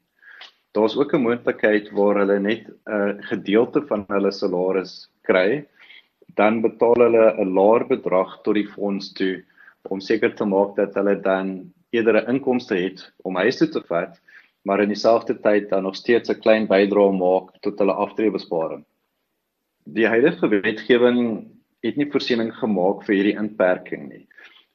Daar's 0.74 0.96
ook 0.96 1.14
'n 1.14 1.22
moontlikheid 1.22 1.90
waar 1.92 2.16
hulle 2.22 2.38
net 2.38 2.66
'n 2.66 2.72
uh, 2.86 3.12
gedeelte 3.30 3.82
van 3.86 4.04
hulle 4.08 4.32
salaris 4.32 5.08
kry 5.22 5.66
dan 6.36 6.60
betaal 6.62 6.98
hulle 7.06 7.26
'n 7.38 7.54
laer 7.54 7.84
bedrag 7.86 8.42
tot 8.44 8.54
die 8.54 8.68
fonds 8.74 9.12
toe 9.12 9.42
om 9.88 10.00
seker 10.00 10.34
te 10.36 10.44
maak 10.44 10.76
dat 10.76 10.94
hulle 10.94 11.16
dan 11.20 11.72
eerder 11.90 12.16
'n 12.20 12.30
inkomste 12.34 12.74
het 12.74 13.12
om 13.24 13.36
huis 13.36 13.58
toe 13.58 13.68
te 13.68 13.82
vat, 13.88 14.20
maar 14.62 14.80
in 14.80 14.88
dieselfde 14.88 15.34
tyd 15.40 15.68
dan 15.70 15.82
nog 15.82 15.96
steeds 15.96 16.30
'n 16.30 16.40
klein 16.40 16.66
bydrae 16.66 17.12
maak 17.12 17.50
tot 17.60 17.78
hulle 17.78 17.92
aftreebesparing. 17.92 18.84
Die 19.84 20.06
huidige 20.06 20.48
wetgewing 20.48 21.20
het 21.82 21.96
nie 21.96 22.08
voorsiening 22.12 22.52
gemaak 22.58 23.06
vir 23.06 23.14
hierdie 23.16 23.38
inperking 23.40 24.08
nie. 24.10 24.26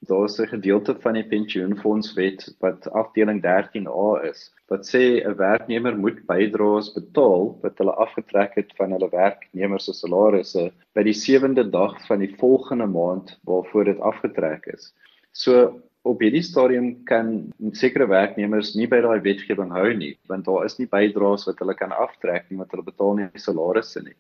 Daar 0.10 0.26
is 0.26 0.40
'n 0.40 0.48
gedeelte 0.48 0.96
van 1.02 1.14
die 1.14 1.24
pensioenfondswet 1.24 2.56
wat 2.60 2.88
afdeling 2.92 3.42
13A 3.42 4.26
is 4.30 4.52
wat 4.68 4.86
sê 4.90 5.22
'n 5.22 5.38
werknemer 5.38 5.98
moet 5.98 6.26
bydraes 6.26 6.94
betaal 6.94 7.58
wat 7.62 7.78
hulle 7.78 7.94
afgetrek 8.06 8.56
het 8.56 8.74
van 8.78 8.92
hulle 8.92 9.10
werknemer 9.10 9.80
se 9.80 9.94
salarisse 9.94 10.72
by 10.94 11.04
die 11.04 11.14
7de 11.14 11.70
dag 11.70 12.06
van 12.08 12.20
die 12.20 12.36
volgende 12.38 12.88
maand 12.88 13.40
waarvoor 13.44 13.86
dit 13.86 14.00
afgetrek 14.00 14.66
is. 14.66 14.94
So 15.32 15.82
op 16.02 16.20
hierdie 16.20 16.44
stadium 16.44 17.04
kan 17.04 17.54
sekere 17.72 18.08
werknemers 18.08 18.76
nie 18.76 18.88
by 18.88 19.02
daai 19.02 19.22
wetgewing 19.22 19.72
hou 19.72 19.94
nie 19.94 20.18
want 20.28 20.46
daar 20.46 20.66
is 20.66 20.80
nie 20.80 20.88
bydraes 20.88 21.46
wat 21.46 21.60
hulle 21.60 21.74
kan 21.74 21.92
aftrek 21.92 22.50
nie 22.50 22.58
want 22.58 22.72
hulle 22.72 22.92
betaal 22.92 23.16
nie 23.16 23.30
salarisse 23.36 24.02
nie. 24.02 24.18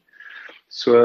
So 0.76 0.96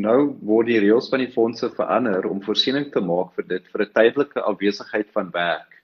nou 0.00 0.18
word 0.48 0.70
die 0.70 0.78
reëls 0.80 1.10
van 1.12 1.20
die 1.20 1.32
fondse 1.32 1.68
verander 1.76 2.24
om 2.30 2.38
voorsiening 2.44 2.86
te 2.94 3.02
maak 3.04 3.34
vir 3.36 3.46
dit 3.50 3.66
vir 3.72 3.82
'n 3.84 3.92
tydelike 3.98 4.44
afwesigheid 4.50 5.10
van 5.16 5.28
werk 5.34 5.74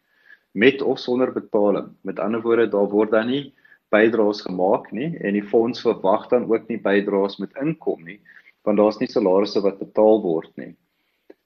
met 0.54 0.82
of 0.82 0.98
sonder 1.02 1.32
betaling. 1.34 1.90
Met 2.02 2.18
ander 2.18 2.40
woorde, 2.40 2.70
daar 2.70 2.88
word 2.88 3.10
dan 3.10 3.28
nie 3.28 3.52
bydraes 3.90 4.40
gemaak 4.46 4.92
nie 4.92 5.10
en 5.20 5.34
die 5.34 5.48
fonds 5.52 5.82
verwag 5.82 6.28
dan 6.30 6.46
ook 6.50 6.68
nie 6.68 6.78
bydraes 6.78 7.38
met 7.42 7.52
inkom 7.60 8.04
nie, 8.04 8.20
want 8.64 8.78
daar's 8.78 9.00
nie 9.00 9.10
salarisse 9.10 9.60
wat 9.60 9.82
betaal 9.82 10.22
word 10.22 10.50
nie. 10.56 10.72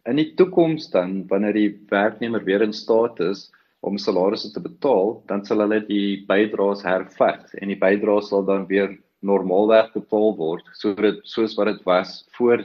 In 0.07 0.17
die 0.17 0.35
toekoms 0.35 0.91
dan 0.91 1.27
wanneer 1.29 1.53
die 1.53 1.73
werknemer 1.91 2.45
weer 2.45 2.63
in 2.63 2.73
staat 2.73 3.21
is 3.21 3.51
om 3.81 3.99
salarisse 3.99 4.53
te 4.53 4.61
betaal, 4.61 5.23
dan 5.27 5.45
sal 5.45 5.65
hulle 5.65 5.81
die 5.89 6.25
bydraes 6.29 6.85
hervat 6.87 7.51
en 7.59 7.69
die 7.69 7.81
bydraes 7.81 8.31
sal 8.31 8.45
dan 8.45 8.67
weer 8.71 8.95
normaalweg 9.21 9.93
betaal 9.95 10.37
word 10.37 10.67
sodat 10.79 11.23
soos 11.23 11.57
wat 11.59 11.73
dit 11.73 11.83
was 11.89 12.25
voor 12.37 12.63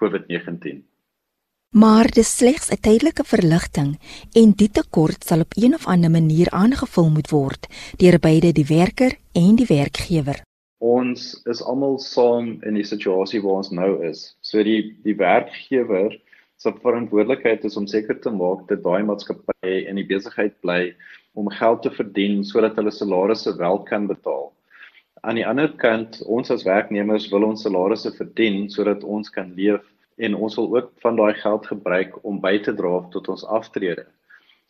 COVID-19. 0.00 0.84
Maar 1.70 2.08
dis 2.10 2.36
slegs 2.36 2.70
'n 2.70 2.80
tydelike 2.82 3.24
verligting 3.24 3.98
en 4.34 4.52
die 4.58 4.70
tekort 4.70 5.24
sal 5.24 5.40
op 5.40 5.52
een 5.54 5.74
of 5.74 5.86
ander 5.86 6.10
manier 6.10 6.48
aangevul 6.50 7.10
moet 7.10 7.30
word 7.30 7.68
deur 7.96 8.18
beide 8.18 8.52
die 8.52 8.66
werker 8.66 9.12
en 9.32 9.54
die 9.56 9.66
werkgewer. 9.66 10.42
Ons 10.78 11.42
is 11.44 11.62
almal 11.62 11.98
saam 11.98 12.58
in 12.62 12.74
die 12.74 12.84
situasie 12.84 13.42
waar 13.42 13.60
ons 13.62 13.70
nou 13.70 14.02
is. 14.04 14.34
So 14.40 14.62
die 14.62 14.96
die 15.04 15.14
werkgewer 15.14 16.18
se 16.56 16.72
verantwoordelikheid 16.82 17.64
is 17.64 17.76
om 17.76 17.86
seker 17.86 18.18
te 18.20 18.30
maak 18.30 18.66
dat 18.68 18.82
daai 18.82 19.02
maatskappy 19.02 19.86
in 19.86 19.96
die 19.96 20.08
besigheid 20.08 20.60
bly 20.60 20.94
om 21.38 21.48
geld 21.48 21.82
te 21.82 21.90
verdien 21.90 22.42
sodat 22.44 22.76
hulle 22.76 22.90
salarisse 22.90 23.54
wel 23.56 23.78
kan 23.86 24.06
betaal. 24.10 24.50
Aan 25.20 25.36
die 25.36 25.44
ander 25.44 25.68
kant, 25.76 26.22
ons 26.24 26.48
as 26.54 26.62
werknemers 26.64 27.26
wil 27.28 27.44
ons 27.50 27.60
salarisse 27.66 28.08
verdien 28.16 28.62
sodat 28.72 29.02
ons 29.04 29.28
kan 29.34 29.50
leef 29.52 29.82
en 30.16 30.36
ons 30.46 30.56
wil 30.56 30.70
ook 30.78 30.88
van 31.04 31.18
daai 31.18 31.34
geld 31.42 31.68
gebruik 31.68 32.16
om 32.24 32.38
by 32.40 32.54
te 32.64 32.72
dra 32.78 33.02
tot 33.12 33.28
ons 33.28 33.44
aftrede. 33.58 34.06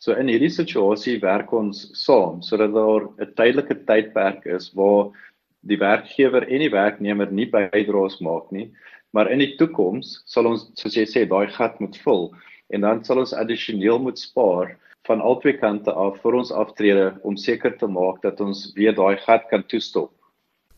So 0.03 0.17
in 0.19 0.27
hierdie 0.27 0.51
situasie 0.51 1.15
werk 1.23 1.53
ons 1.55 1.85
saam 1.95 2.43
sodat 2.43 2.75
daar 2.75 3.07
'n 3.07 3.31
tydelike 3.39 3.79
tydperk 3.87 4.45
is 4.57 4.69
waar 4.75 5.15
die 5.63 5.79
werkgewer 5.79 6.43
en 6.43 6.67
die 6.67 6.73
werknemer 6.75 7.31
nie 7.31 7.47
bydraes 7.47 8.19
maak 8.19 8.51
nie, 8.51 8.71
maar 9.13 9.31
in 9.31 9.39
die 9.39 9.55
toekoms 9.55 10.23
sal 10.25 10.51
ons 10.51 10.71
soos 10.75 10.97
jy 10.97 11.07
sê 11.07 11.27
daai 11.29 11.47
gat 11.47 11.79
moet 11.79 11.95
vul 12.03 12.33
en 12.73 12.81
dan 12.81 13.03
sal 13.03 13.23
ons 13.23 13.33
addisioneel 13.33 13.99
moet 13.99 14.19
spaar 14.19 14.75
van 15.07 15.21
albei 15.21 15.53
kante 15.53 15.91
af 15.91 16.19
vir 16.23 16.35
ons 16.35 16.51
aftrede 16.51 17.13
om 17.23 17.37
seker 17.37 17.77
te 17.77 17.87
maak 17.87 18.21
dat 18.21 18.41
ons 18.41 18.73
weer 18.75 18.91
daai 18.91 19.15
gat 19.15 19.47
kan 19.49 19.63
toestop. 19.63 20.11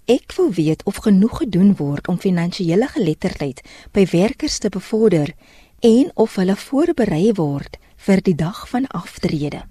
Ek 0.05 0.33
wil 0.35 0.51
weet 0.51 0.83
of 0.83 0.97
genoeg 1.05 1.37
gedoen 1.37 1.75
word 1.79 2.07
om 2.11 2.17
finansiële 2.19 2.89
geletterdheid 2.91 3.61
by 3.95 4.03
werkers 4.11 4.57
te 4.59 4.67
bevorder 4.69 5.31
en 5.79 6.11
of 6.19 6.35
hulle 6.35 6.57
voorberei 6.59 7.31
word 7.37 7.79
vir 8.03 8.19
die 8.19 8.35
dag 8.35 8.65
van 8.67 8.83
aftrede. 8.91 9.61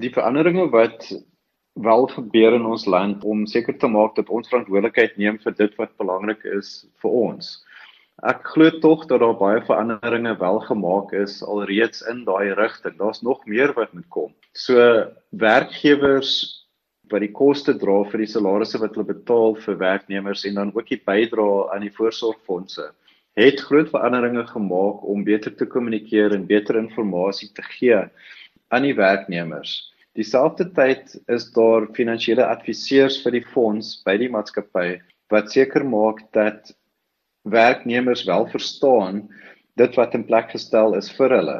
Die 0.00 0.12
veranderinge 0.14 0.70
wat 0.72 1.04
wel 1.76 2.08
gebeur 2.08 2.56
in 2.56 2.64
ons 2.64 2.88
land 2.88 3.24
om 3.24 3.44
seker 3.44 3.76
te 3.76 3.92
maak 3.92 4.16
dat 4.16 4.32
ons 4.32 4.48
verantwoordelikheid 4.48 5.20
neem 5.20 5.36
vir 5.44 5.52
dit 5.60 5.76
wat 5.76 5.92
belangrik 6.00 6.40
is 6.56 6.86
vir 7.04 7.20
ons. 7.28 7.52
Ek 8.24 8.48
glo 8.48 8.72
tog 8.80 9.04
dat 9.12 9.20
daar 9.20 9.36
baie 9.36 9.60
veranderinge 9.60 10.38
wel 10.40 10.60
gemaak 10.64 11.12
is 11.12 11.42
alreeds 11.44 12.00
in 12.08 12.24
daai 12.24 12.56
rigting. 12.56 12.96
Daar's 12.96 13.20
nog 13.20 13.44
meer 13.44 13.76
wat 13.76 13.92
moet 13.92 14.08
kom. 14.08 14.32
So 14.56 15.04
werkgewers 15.36 16.64
wat 17.12 17.24
die 17.24 17.32
koste 17.32 17.74
dra 17.78 17.98
vir 18.10 18.24
die 18.24 18.30
salarisse 18.34 18.80
wat 18.82 18.94
hulle 18.96 19.12
betaal 19.14 19.58
vir 19.64 19.80
werknemers 19.82 20.44
en 20.48 20.60
dan 20.60 20.72
ook 20.74 20.88
die 20.92 21.02
bydrae 21.10 21.66
aan 21.74 21.84
die 21.86 21.94
voorsorgfondse 21.98 22.90
het 23.36 23.60
groot 23.68 23.90
veranderinge 23.92 24.46
gemaak 24.48 25.04
om 25.04 25.24
beter 25.24 25.54
te 25.56 25.68
kommunikeer 25.68 26.34
en 26.34 26.48
beter 26.48 26.80
inligting 26.80 27.52
te 27.54 27.66
gee 27.74 28.00
aan 28.68 28.88
die 28.88 28.96
werknemers 28.96 29.76
Dieselfde 30.16 30.64
tyd 30.72 31.12
is 31.28 31.50
daar 31.52 31.84
finansiële 31.96 32.44
adviseurs 32.48 33.18
vir 33.20 33.34
die 33.36 33.44
fonds 33.52 33.98
by 34.06 34.14
die 34.22 34.30
maatskappy 34.32 34.94
wat 35.32 35.50
seker 35.52 35.84
maak 35.84 36.22
dat 36.32 36.72
werknemers 37.44 38.22
wel 38.24 38.46
verstaan 38.48 39.26
dit 39.76 39.98
wat 40.00 40.16
in 40.16 40.24
plek 40.24 40.48
gestel 40.54 40.96
is 40.96 41.10
vir 41.18 41.34
hulle. 41.36 41.58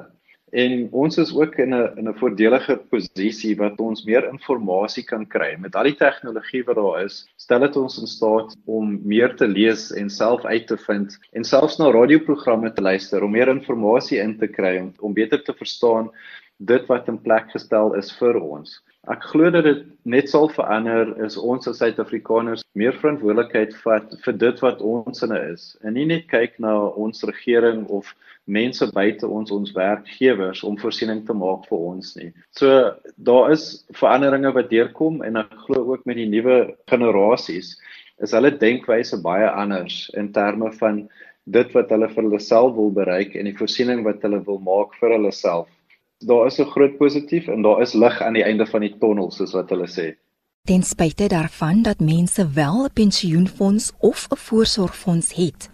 En 0.54 0.88
ons 0.92 1.16
is 1.18 1.34
ook 1.34 1.56
in 1.58 1.74
'n 1.74 1.98
in 1.98 2.08
'n 2.08 2.18
voordelige 2.18 2.76
posisie 2.90 3.56
wat 3.56 3.80
ons 3.80 4.04
meer 4.04 4.28
inligting 4.28 5.04
kan 5.04 5.26
kry. 5.26 5.56
Met 5.58 5.74
al 5.74 5.84
die 5.84 5.96
tegnologie 5.96 6.62
wat 6.64 6.76
daar 6.76 7.04
is, 7.04 7.26
stel 7.36 7.60
dit 7.60 7.76
ons 7.76 7.98
in 7.98 8.06
staat 8.06 8.56
om 8.64 9.00
meer 9.02 9.34
te 9.36 9.48
lees 9.48 9.90
en 9.92 10.10
self 10.10 10.44
uit 10.44 10.66
te 10.66 10.76
vind 10.76 11.18
en 11.32 11.44
selfs 11.44 11.78
na 11.78 11.90
radioprogramme 11.90 12.72
te 12.72 12.82
luister 12.82 13.22
om 13.22 13.30
meer 13.30 13.48
inligting 13.48 14.22
in 14.22 14.38
te 14.38 14.46
kry 14.46 14.78
om, 14.78 14.92
om 15.00 15.14
beter 15.14 15.42
te 15.42 15.52
verstaan 15.54 16.10
dit 16.58 16.86
wat 16.86 17.08
in 17.08 17.20
plek 17.20 17.50
gestel 17.50 17.94
is 17.94 18.12
vir 18.18 18.40
ons. 18.40 18.82
Ek 19.06 19.22
glo 19.30 19.52
dat 19.54 19.62
dit 19.62 19.82
net 20.02 20.26
sal 20.32 20.48
verander 20.50 21.12
is 21.22 21.36
ons 21.38 21.68
as 21.70 21.78
Suid-Afrikaners 21.78 22.64
meer 22.74 22.96
verantwoordelikheid 22.98 23.76
vat 23.84 24.16
vir 24.24 24.38
dit 24.40 24.62
wat 24.64 24.80
ons 24.82 25.22
inne 25.22 25.38
is 25.52 25.66
en 25.86 25.94
nie 25.94 26.06
net 26.10 26.26
kyk 26.32 26.56
na 26.62 26.72
ons 26.98 27.22
regering 27.28 27.84
of 27.86 28.10
mense 28.50 28.88
buite 28.96 29.28
ons 29.30 29.52
ons 29.54 29.70
werkgewers 29.76 30.64
om 30.66 30.78
voorsiening 30.82 31.22
te 31.28 31.36
maak 31.38 31.68
vir 31.70 31.84
ons 31.92 32.16
nie. 32.18 32.32
So 32.58 32.96
daar 33.30 33.54
is 33.54 33.68
veranderinge 33.94 34.50
wat 34.58 34.72
deurkom 34.74 35.22
en 35.22 35.38
ek 35.44 35.54
glo 35.68 35.84
ook 35.92 36.02
met 36.10 36.18
die 36.18 36.26
nuwe 36.30 36.58
generasies 36.90 37.76
is 38.18 38.34
hulle 38.34 38.50
denkwyse 38.58 39.22
baie 39.22 39.46
anders 39.46 40.06
in 40.18 40.32
terme 40.34 40.72
van 40.82 41.04
dit 41.46 41.74
wat 41.78 41.94
hulle 41.94 42.10
vir 42.10 42.24
hulle 42.24 42.42
self 42.42 42.74
wil 42.74 42.90
bereik 42.90 43.38
en 43.38 43.46
die 43.46 43.54
voorsiening 43.54 44.02
wat 44.06 44.26
hulle 44.26 44.42
wil 44.50 44.58
maak 44.66 44.98
vir 44.98 45.14
hulle 45.14 45.30
self. 45.30 45.70
Daar 46.18 46.46
is 46.46 46.58
'n 46.58 46.64
groot 46.64 46.96
positief 46.96 47.46
en 47.46 47.62
daar 47.62 47.80
is 47.80 47.92
lig 47.92 48.22
aan 48.22 48.32
die 48.32 48.42
einde 48.42 48.66
van 48.66 48.80
die 48.80 48.96
tonnel 48.98 49.30
soos 49.30 49.52
wat 49.52 49.70
hulle 49.70 49.86
sê. 49.86 50.16
Ten 50.64 50.82
spyte 50.82 51.28
daarvan 51.28 51.82
dat 51.82 52.00
mense 52.00 52.50
wel 52.54 52.84
'n 52.84 52.92
pensioenfonds 52.92 53.92
of 53.98 54.26
'n 54.30 54.36
voorsorgfonds 54.36 55.34
het, 55.34 55.70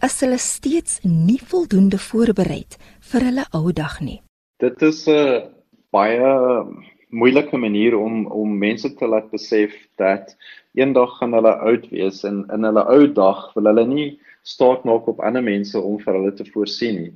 is 0.00 0.20
hulle 0.20 0.38
steeds 0.38 1.00
nie 1.02 1.40
voldoende 1.44 1.98
voorberei 1.98 2.64
vir 3.00 3.20
hulle 3.20 3.44
ou 3.50 3.72
dag 3.72 4.00
nie. 4.00 4.22
Dit 4.56 4.82
is 4.82 5.06
'n 5.08 5.42
baie 5.90 6.64
moeilike 7.08 7.56
manier 7.56 7.98
om 7.98 8.26
om 8.26 8.58
mense 8.58 8.94
te 8.94 9.06
laat 9.06 9.30
besef 9.30 9.72
dat 9.96 10.36
eendag 10.74 11.16
gaan 11.18 11.32
hulle 11.32 11.54
oud 11.56 11.88
wees 11.90 12.24
en 12.24 12.46
in 12.54 12.64
hulle 12.64 12.84
ou 12.88 13.12
dag 13.12 13.52
wil 13.54 13.64
hulle 13.64 13.86
nie 13.86 14.20
staat 14.42 14.84
maak 14.84 15.06
op 15.06 15.20
ander 15.20 15.42
mense 15.42 15.80
om 15.80 15.98
vir 16.00 16.14
hulle 16.14 16.32
te 16.34 16.44
voorsien 16.44 17.00
nie. 17.02 17.12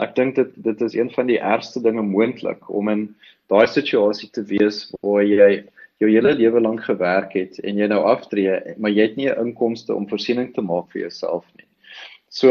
Ek 0.00 0.14
dink 0.16 0.36
dit 0.38 0.52
dit 0.64 0.82
is 0.86 0.94
een 0.96 1.10
van 1.12 1.28
die 1.28 1.38
ergste 1.38 1.82
dinge 1.84 2.02
moontlik 2.02 2.68
om 2.68 2.88
in 2.88 3.02
daai 3.52 3.66
situasie 3.68 4.30
te 4.32 4.44
wees 4.48 4.86
waar 5.04 5.24
jy 5.26 5.50
jou 6.00 6.08
hele 6.08 6.32
lewe 6.32 6.60
lank 6.60 6.84
gewerk 6.86 7.34
het 7.36 7.58
en 7.60 7.80
jy 7.80 7.88
nou 7.90 8.00
aftree, 8.08 8.76
maar 8.80 8.94
jy 8.94 9.10
het 9.10 9.16
nie 9.16 9.28
'n 9.28 9.48
inkomste 9.48 9.94
om 9.94 10.08
voorsiening 10.08 10.54
te 10.54 10.62
maak 10.62 10.88
vir 10.92 11.02
jouself 11.02 11.44
nie. 11.58 11.66
So 12.30 12.48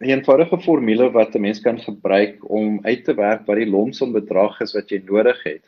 'n 0.00 0.10
eenvoudige 0.10 0.58
formule 0.58 1.10
wat 1.10 1.36
'n 1.36 1.40
mens 1.40 1.60
kan 1.60 1.78
gebruik 1.78 2.50
om 2.50 2.80
uit 2.82 3.04
te 3.04 3.14
werk 3.14 3.46
wat 3.46 3.56
die 3.56 3.70
lomsom 3.70 4.12
bedrag 4.12 4.60
is 4.60 4.74
wat 4.74 4.90
jy 4.90 5.02
nodig 5.06 5.38
het, 5.44 5.62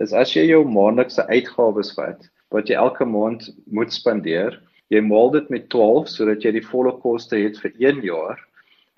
is 0.00 0.12
as 0.12 0.34
jy 0.34 0.46
jou 0.48 0.64
maandelikse 0.64 1.26
uitgawes 1.28 1.94
vat 1.94 2.28
wat 2.50 2.68
jy 2.68 2.74
elke 2.74 3.04
maand 3.04 3.54
moet 3.70 3.92
spandeer, 3.92 4.60
jy 4.88 5.00
maal 5.00 5.30
dit 5.30 5.48
met 5.50 5.68
12 5.68 6.08
sodat 6.08 6.42
jy 6.42 6.52
die 6.52 6.68
volle 6.72 6.92
koste 6.98 7.36
het 7.36 7.58
vir 7.58 7.72
1 7.78 8.02
jaar 8.02 8.47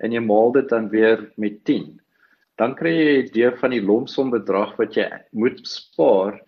en 0.01 0.13
jy 0.13 0.21
maal 0.25 0.53
dit 0.53 0.69
dan 0.69 0.89
weer 0.93 1.27
met 1.37 1.65
10. 1.65 2.01
Dan 2.61 2.75
kry 2.77 2.93
jy 2.93 3.11
'n 3.17 3.27
idee 3.27 3.51
van 3.61 3.71
die 3.71 3.83
lomsom 3.83 4.31
bedrag 4.31 4.77
wat 4.77 4.97
jy 4.97 5.09
moet 5.33 5.61
spaar 5.67 6.41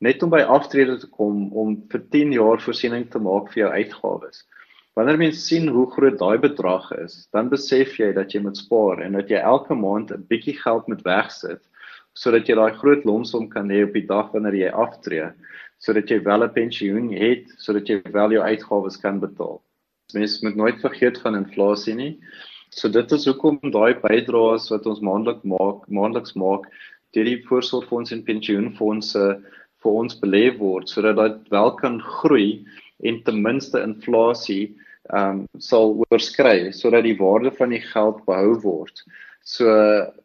net 0.00 0.22
om 0.22 0.30
by 0.30 0.40
aftrede 0.40 0.98
te 0.98 1.06
kom 1.06 1.52
om 1.52 1.76
vir 1.90 2.02
10 2.10 2.32
jaar 2.32 2.60
voorsiening 2.60 3.10
te 3.10 3.18
maak 3.18 3.52
vir 3.52 3.64
jou 3.64 3.70
uitgawes. 3.70 4.44
Wanneer 4.96 5.16
mens 5.16 5.46
sien 5.48 5.68
hoe 5.68 5.86
groot 5.90 6.18
daai 6.18 6.38
bedrag 6.38 6.90
is, 6.92 7.28
dan 7.32 7.48
besef 7.48 7.98
jy 7.98 8.12
dat 8.12 8.34
jy 8.34 8.42
moet 8.42 8.56
spaar 8.56 9.00
en 9.00 9.12
dat 9.12 9.30
jy 9.30 9.38
elke 9.40 9.74
maand 9.74 10.10
'n 10.12 10.26
bietjie 10.28 10.58
geld 10.58 10.88
moet 10.88 11.04
wegsit 11.04 11.62
sodat 12.14 12.48
jy 12.48 12.56
daai 12.58 12.76
groot 12.76 13.04
lomsom 13.08 13.48
kan 13.48 13.70
hê 13.72 13.84
op 13.86 13.94
die 13.96 14.06
dag 14.06 14.32
wanneer 14.34 14.54
jy 14.54 14.70
aftree, 14.84 15.30
sodat 15.80 16.10
jy 16.10 16.18
wel 16.24 16.44
'n 16.44 16.52
pensioen 16.52 17.08
het, 17.12 17.46
sodat 17.56 17.88
jy 17.88 18.02
wel 18.12 18.32
jou 18.32 18.42
uitgawes 18.42 18.96
kan 19.00 19.20
betaal. 19.20 19.62
Mens 20.14 20.42
moet 20.42 20.56
nooit 20.56 20.80
vergeet 20.80 21.18
van 21.22 21.36
inflasie 21.36 21.94
nie. 21.94 22.20
So 22.72 22.88
dit 22.88 23.10
is 23.12 23.26
hoekom 23.28 23.58
daai 23.74 23.98
bydraes 24.00 24.70
wat 24.72 24.86
ons 24.88 25.02
maandeliks 25.04 25.44
maak, 25.44 25.84
maandeliks 25.92 26.32
maak 26.40 26.64
deur 27.12 27.28
die 27.28 27.44
voorsorgfonds 27.44 28.14
en 28.14 28.22
pensioenfondse 28.24 29.24
vir 29.82 29.98
ons 30.02 30.14
belê 30.22 30.44
word 30.56 30.88
sodat 30.88 31.18
dit 31.20 31.50
wel 31.52 31.70
kan 31.80 32.00
groei 32.20 32.64
en 33.04 33.22
ten 33.26 33.42
minste 33.44 33.78
inflasie 33.84 34.64
ehm 35.10 35.42
um, 35.42 35.48
sal 35.58 36.04
oorskry 36.06 36.72
sodat 36.78 37.04
die 37.04 37.18
waarde 37.18 37.50
van 37.58 37.70
die 37.74 37.82
geld 37.84 38.24
behou 38.28 38.52
word. 38.64 39.02
So 39.44 39.64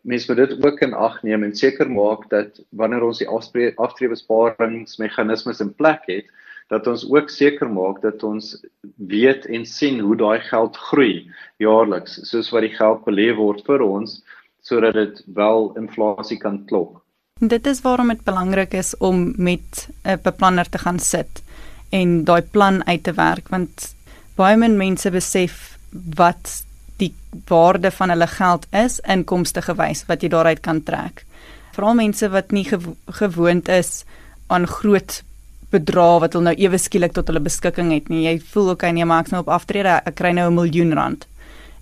mense 0.05 0.31
moet 0.31 0.41
dit 0.43 0.53
ook 0.63 0.81
in 0.85 0.93
ag 0.93 1.23
neem 1.25 1.43
en 1.43 1.55
seker 1.57 1.89
maak 1.89 2.29
dat 2.31 2.61
wanneer 2.69 3.03
ons 3.09 3.19
die 3.19 3.27
aftreebesparingsmeganismes 3.27 5.59
in 5.65 5.73
plek 5.81 6.03
het, 6.07 6.25
dat 6.67 6.87
ons 6.87 7.05
ook 7.09 7.29
seker 7.31 7.69
maak 7.71 8.01
dat 8.03 8.23
ons 8.27 8.55
weet 8.95 9.45
en 9.45 9.65
sien 9.65 9.99
hoe 10.03 10.15
daai 10.19 10.39
geld 10.49 10.77
groei 10.89 11.27
jaarliks, 11.63 12.19
soos 12.27 12.51
wat 12.51 12.65
die 12.67 12.75
geld 12.75 13.03
belê 13.07 13.31
word 13.35 13.63
vir 13.67 13.83
ons 13.85 14.21
sodat 14.67 14.97
dit 14.97 15.21
wel 15.35 15.71
inflasie 15.79 16.37
kan 16.37 16.59
klop. 16.67 16.97
Dit 17.39 17.67
is 17.69 17.79
waarom 17.85 18.09
dit 18.11 18.23
belangrik 18.25 18.73
is 18.73 18.95
om 18.97 19.31
met 19.37 19.87
'n 20.03 20.19
beplanner 20.23 20.69
te 20.69 20.77
gaan 20.77 20.99
sit 20.99 21.43
en 21.89 22.23
daai 22.23 22.41
plan 22.41 22.83
uit 22.87 23.03
te 23.03 23.13
werk 23.13 23.47
want 23.49 23.95
baie 24.35 24.57
min 24.57 24.77
mense 24.77 25.11
besef 25.11 25.77
wat 25.91 26.63
die 26.97 27.13
waarde 27.47 27.91
van 27.91 28.09
hulle 28.09 28.27
geld 28.27 28.67
is 28.71 28.99
inkomste 28.99 29.61
gewys 29.61 30.05
wat 30.07 30.21
jy 30.21 30.29
daaruit 30.29 30.59
kan 30.59 30.83
trek. 30.83 31.23
Veral 31.71 31.95
mense 31.95 32.29
wat 32.29 32.51
nie 32.51 32.65
gewo 32.65 32.95
gewoond 33.05 33.69
is 33.69 34.03
aan 34.47 34.67
groot 34.67 35.23
bedrae 35.71 36.19
wat 36.19 36.33
hulle 36.33 36.51
nou 36.51 36.55
ewe 36.57 36.77
skielik 36.77 37.13
tot 37.13 37.27
hulle 37.27 37.43
beskikking 37.43 37.91
het 37.91 38.09
nie. 38.09 38.23
Jy 38.25 38.39
voel 38.53 38.71
okay 38.71 38.91
nee, 38.91 39.05
maar 39.05 39.25
ek 39.25 39.31
nou 39.31 39.41
op 39.41 39.49
aftrede, 39.49 40.01
ek 40.05 40.15
kry 40.15 40.31
nou 40.31 40.49
'n 40.49 40.55
miljoen 40.55 40.93
rand. 40.93 41.27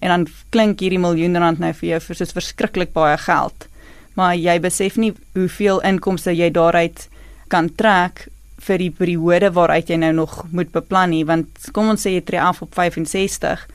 En 0.01 0.09
dan 0.09 0.27
klink 0.49 0.79
hierdie 0.79 0.99
miljoen 0.99 1.37
rand 1.37 1.59
nou 1.59 1.73
vir 1.73 1.89
jou 1.89 1.99
vir 1.99 2.15
soos 2.15 2.33
verskriklik 2.33 2.93
baie 2.93 3.17
geld 3.17 3.67
maar 4.15 4.35
jy 4.35 4.55
besef 4.63 4.97
nie 4.99 5.11
hoeveel 5.35 5.81
inkomste 5.87 6.33
jy 6.35 6.49
daaruit 6.55 7.07
kan 7.51 7.69
trek 7.77 8.25
vir 8.65 8.81
die 8.81 8.91
periode 8.97 9.51
waaruit 9.53 9.91
jy 9.91 9.99
nou 10.01 10.11
nog 10.21 10.37
moet 10.55 10.71
beplan 10.73 11.11
nie 11.13 11.23
want 11.27 11.69
kom 11.75 11.91
ons 11.93 12.05
sê 12.07 12.15
jy 12.15 12.23
tree 12.25 12.41
af 12.41 12.63
op 12.65 12.73
65 12.75 13.67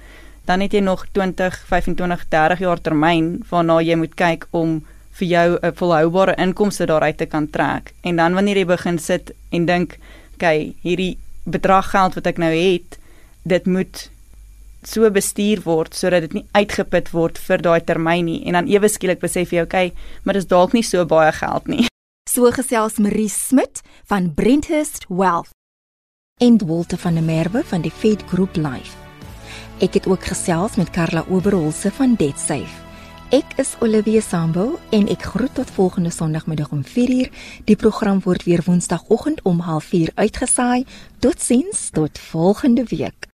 dan 0.49 0.65
het 0.65 0.75
jy 0.75 0.83
nog 0.85 1.05
20 1.13 1.61
25 1.69 2.25
30 2.33 2.65
jaar 2.65 2.81
termyn 2.81 3.35
waarna 3.51 3.79
jy 3.85 3.99
moet 4.01 4.17
kyk 4.17 4.49
om 4.57 4.81
vir 5.21 5.29
jou 5.29 5.59
'n 5.63 5.75
volhoubare 5.75 6.35
inkomste 6.37 6.87
daaruit 6.87 7.19
te 7.19 7.27
kan 7.27 7.51
trek 7.51 7.93
en 8.03 8.17
dan 8.17 8.35
wanneer 8.35 8.57
jy 8.57 8.67
begin 8.67 8.99
sit 8.99 9.33
en 9.51 9.67
dink 9.67 9.99
okay 10.35 10.75
hierdie 10.83 11.19
bedrag 11.45 11.91
geld 11.91 12.15
wat 12.15 12.27
ek 12.27 12.39
nou 12.39 12.53
het 12.53 12.99
dit 13.45 13.67
moet 13.67 14.11
so 14.83 15.11
bestuur 15.11 15.61
word 15.65 15.95
sodat 15.95 16.25
dit 16.29 16.41
nie 16.41 16.47
uitgeput 16.57 17.13
word 17.13 17.39
vir 17.39 17.63
daai 17.65 17.81
termyn 17.85 18.25
nie 18.25 18.41
en 18.47 18.57
dan 18.59 18.69
ewe 18.69 18.89
skielik 18.89 19.21
besef 19.21 19.53
jy 19.53 19.65
okay, 19.65 19.93
maar 20.25 20.39
dis 20.39 20.49
dalk 20.49 20.73
nie 20.73 20.85
so 20.87 21.05
baie 21.05 21.33
geld 21.33 21.69
nie. 21.69 21.87
So 22.31 22.51
gesels 22.55 22.99
Marie 22.99 23.29
Smit 23.29 23.83
van 24.09 24.33
Brenthurst 24.35 25.07
Wealth 25.09 25.53
en 26.41 26.61
Walter 26.65 26.99
van 26.99 27.19
der 27.19 27.27
Merwe 27.27 27.65
van 27.65 27.83
die 27.85 27.93
Fed 27.93 28.23
Group 28.33 28.57
Life. 28.57 28.97
Ek 29.81 29.97
het 29.97 30.07
ook 30.09 30.25
gesels 30.33 30.77
met 30.81 30.93
Karla 30.93 31.25
Oberholse 31.29 31.93
van 31.93 32.17
DebtSafe. 32.17 32.80
Ek 33.31 33.53
is 33.63 33.77
Olivia 33.79 34.19
Sambo 34.21 34.81
en 34.91 35.05
ek 35.07 35.23
groet 35.23 35.53
tot 35.55 35.71
volgende 35.71 36.11
Sondagmiddag 36.11 36.73
om 36.75 36.83
4uur. 36.83 37.31
Die 37.71 37.79
program 37.79 38.19
word 38.27 38.43
weer 38.43 38.63
Woensdagoggend 38.67 39.43
om 39.47 39.63
04:30 39.63 40.15
uitgesaai. 40.15 40.85
Totsiens 41.23 41.91
tot 41.95 42.19
volgende 42.19 42.85
week. 42.91 43.30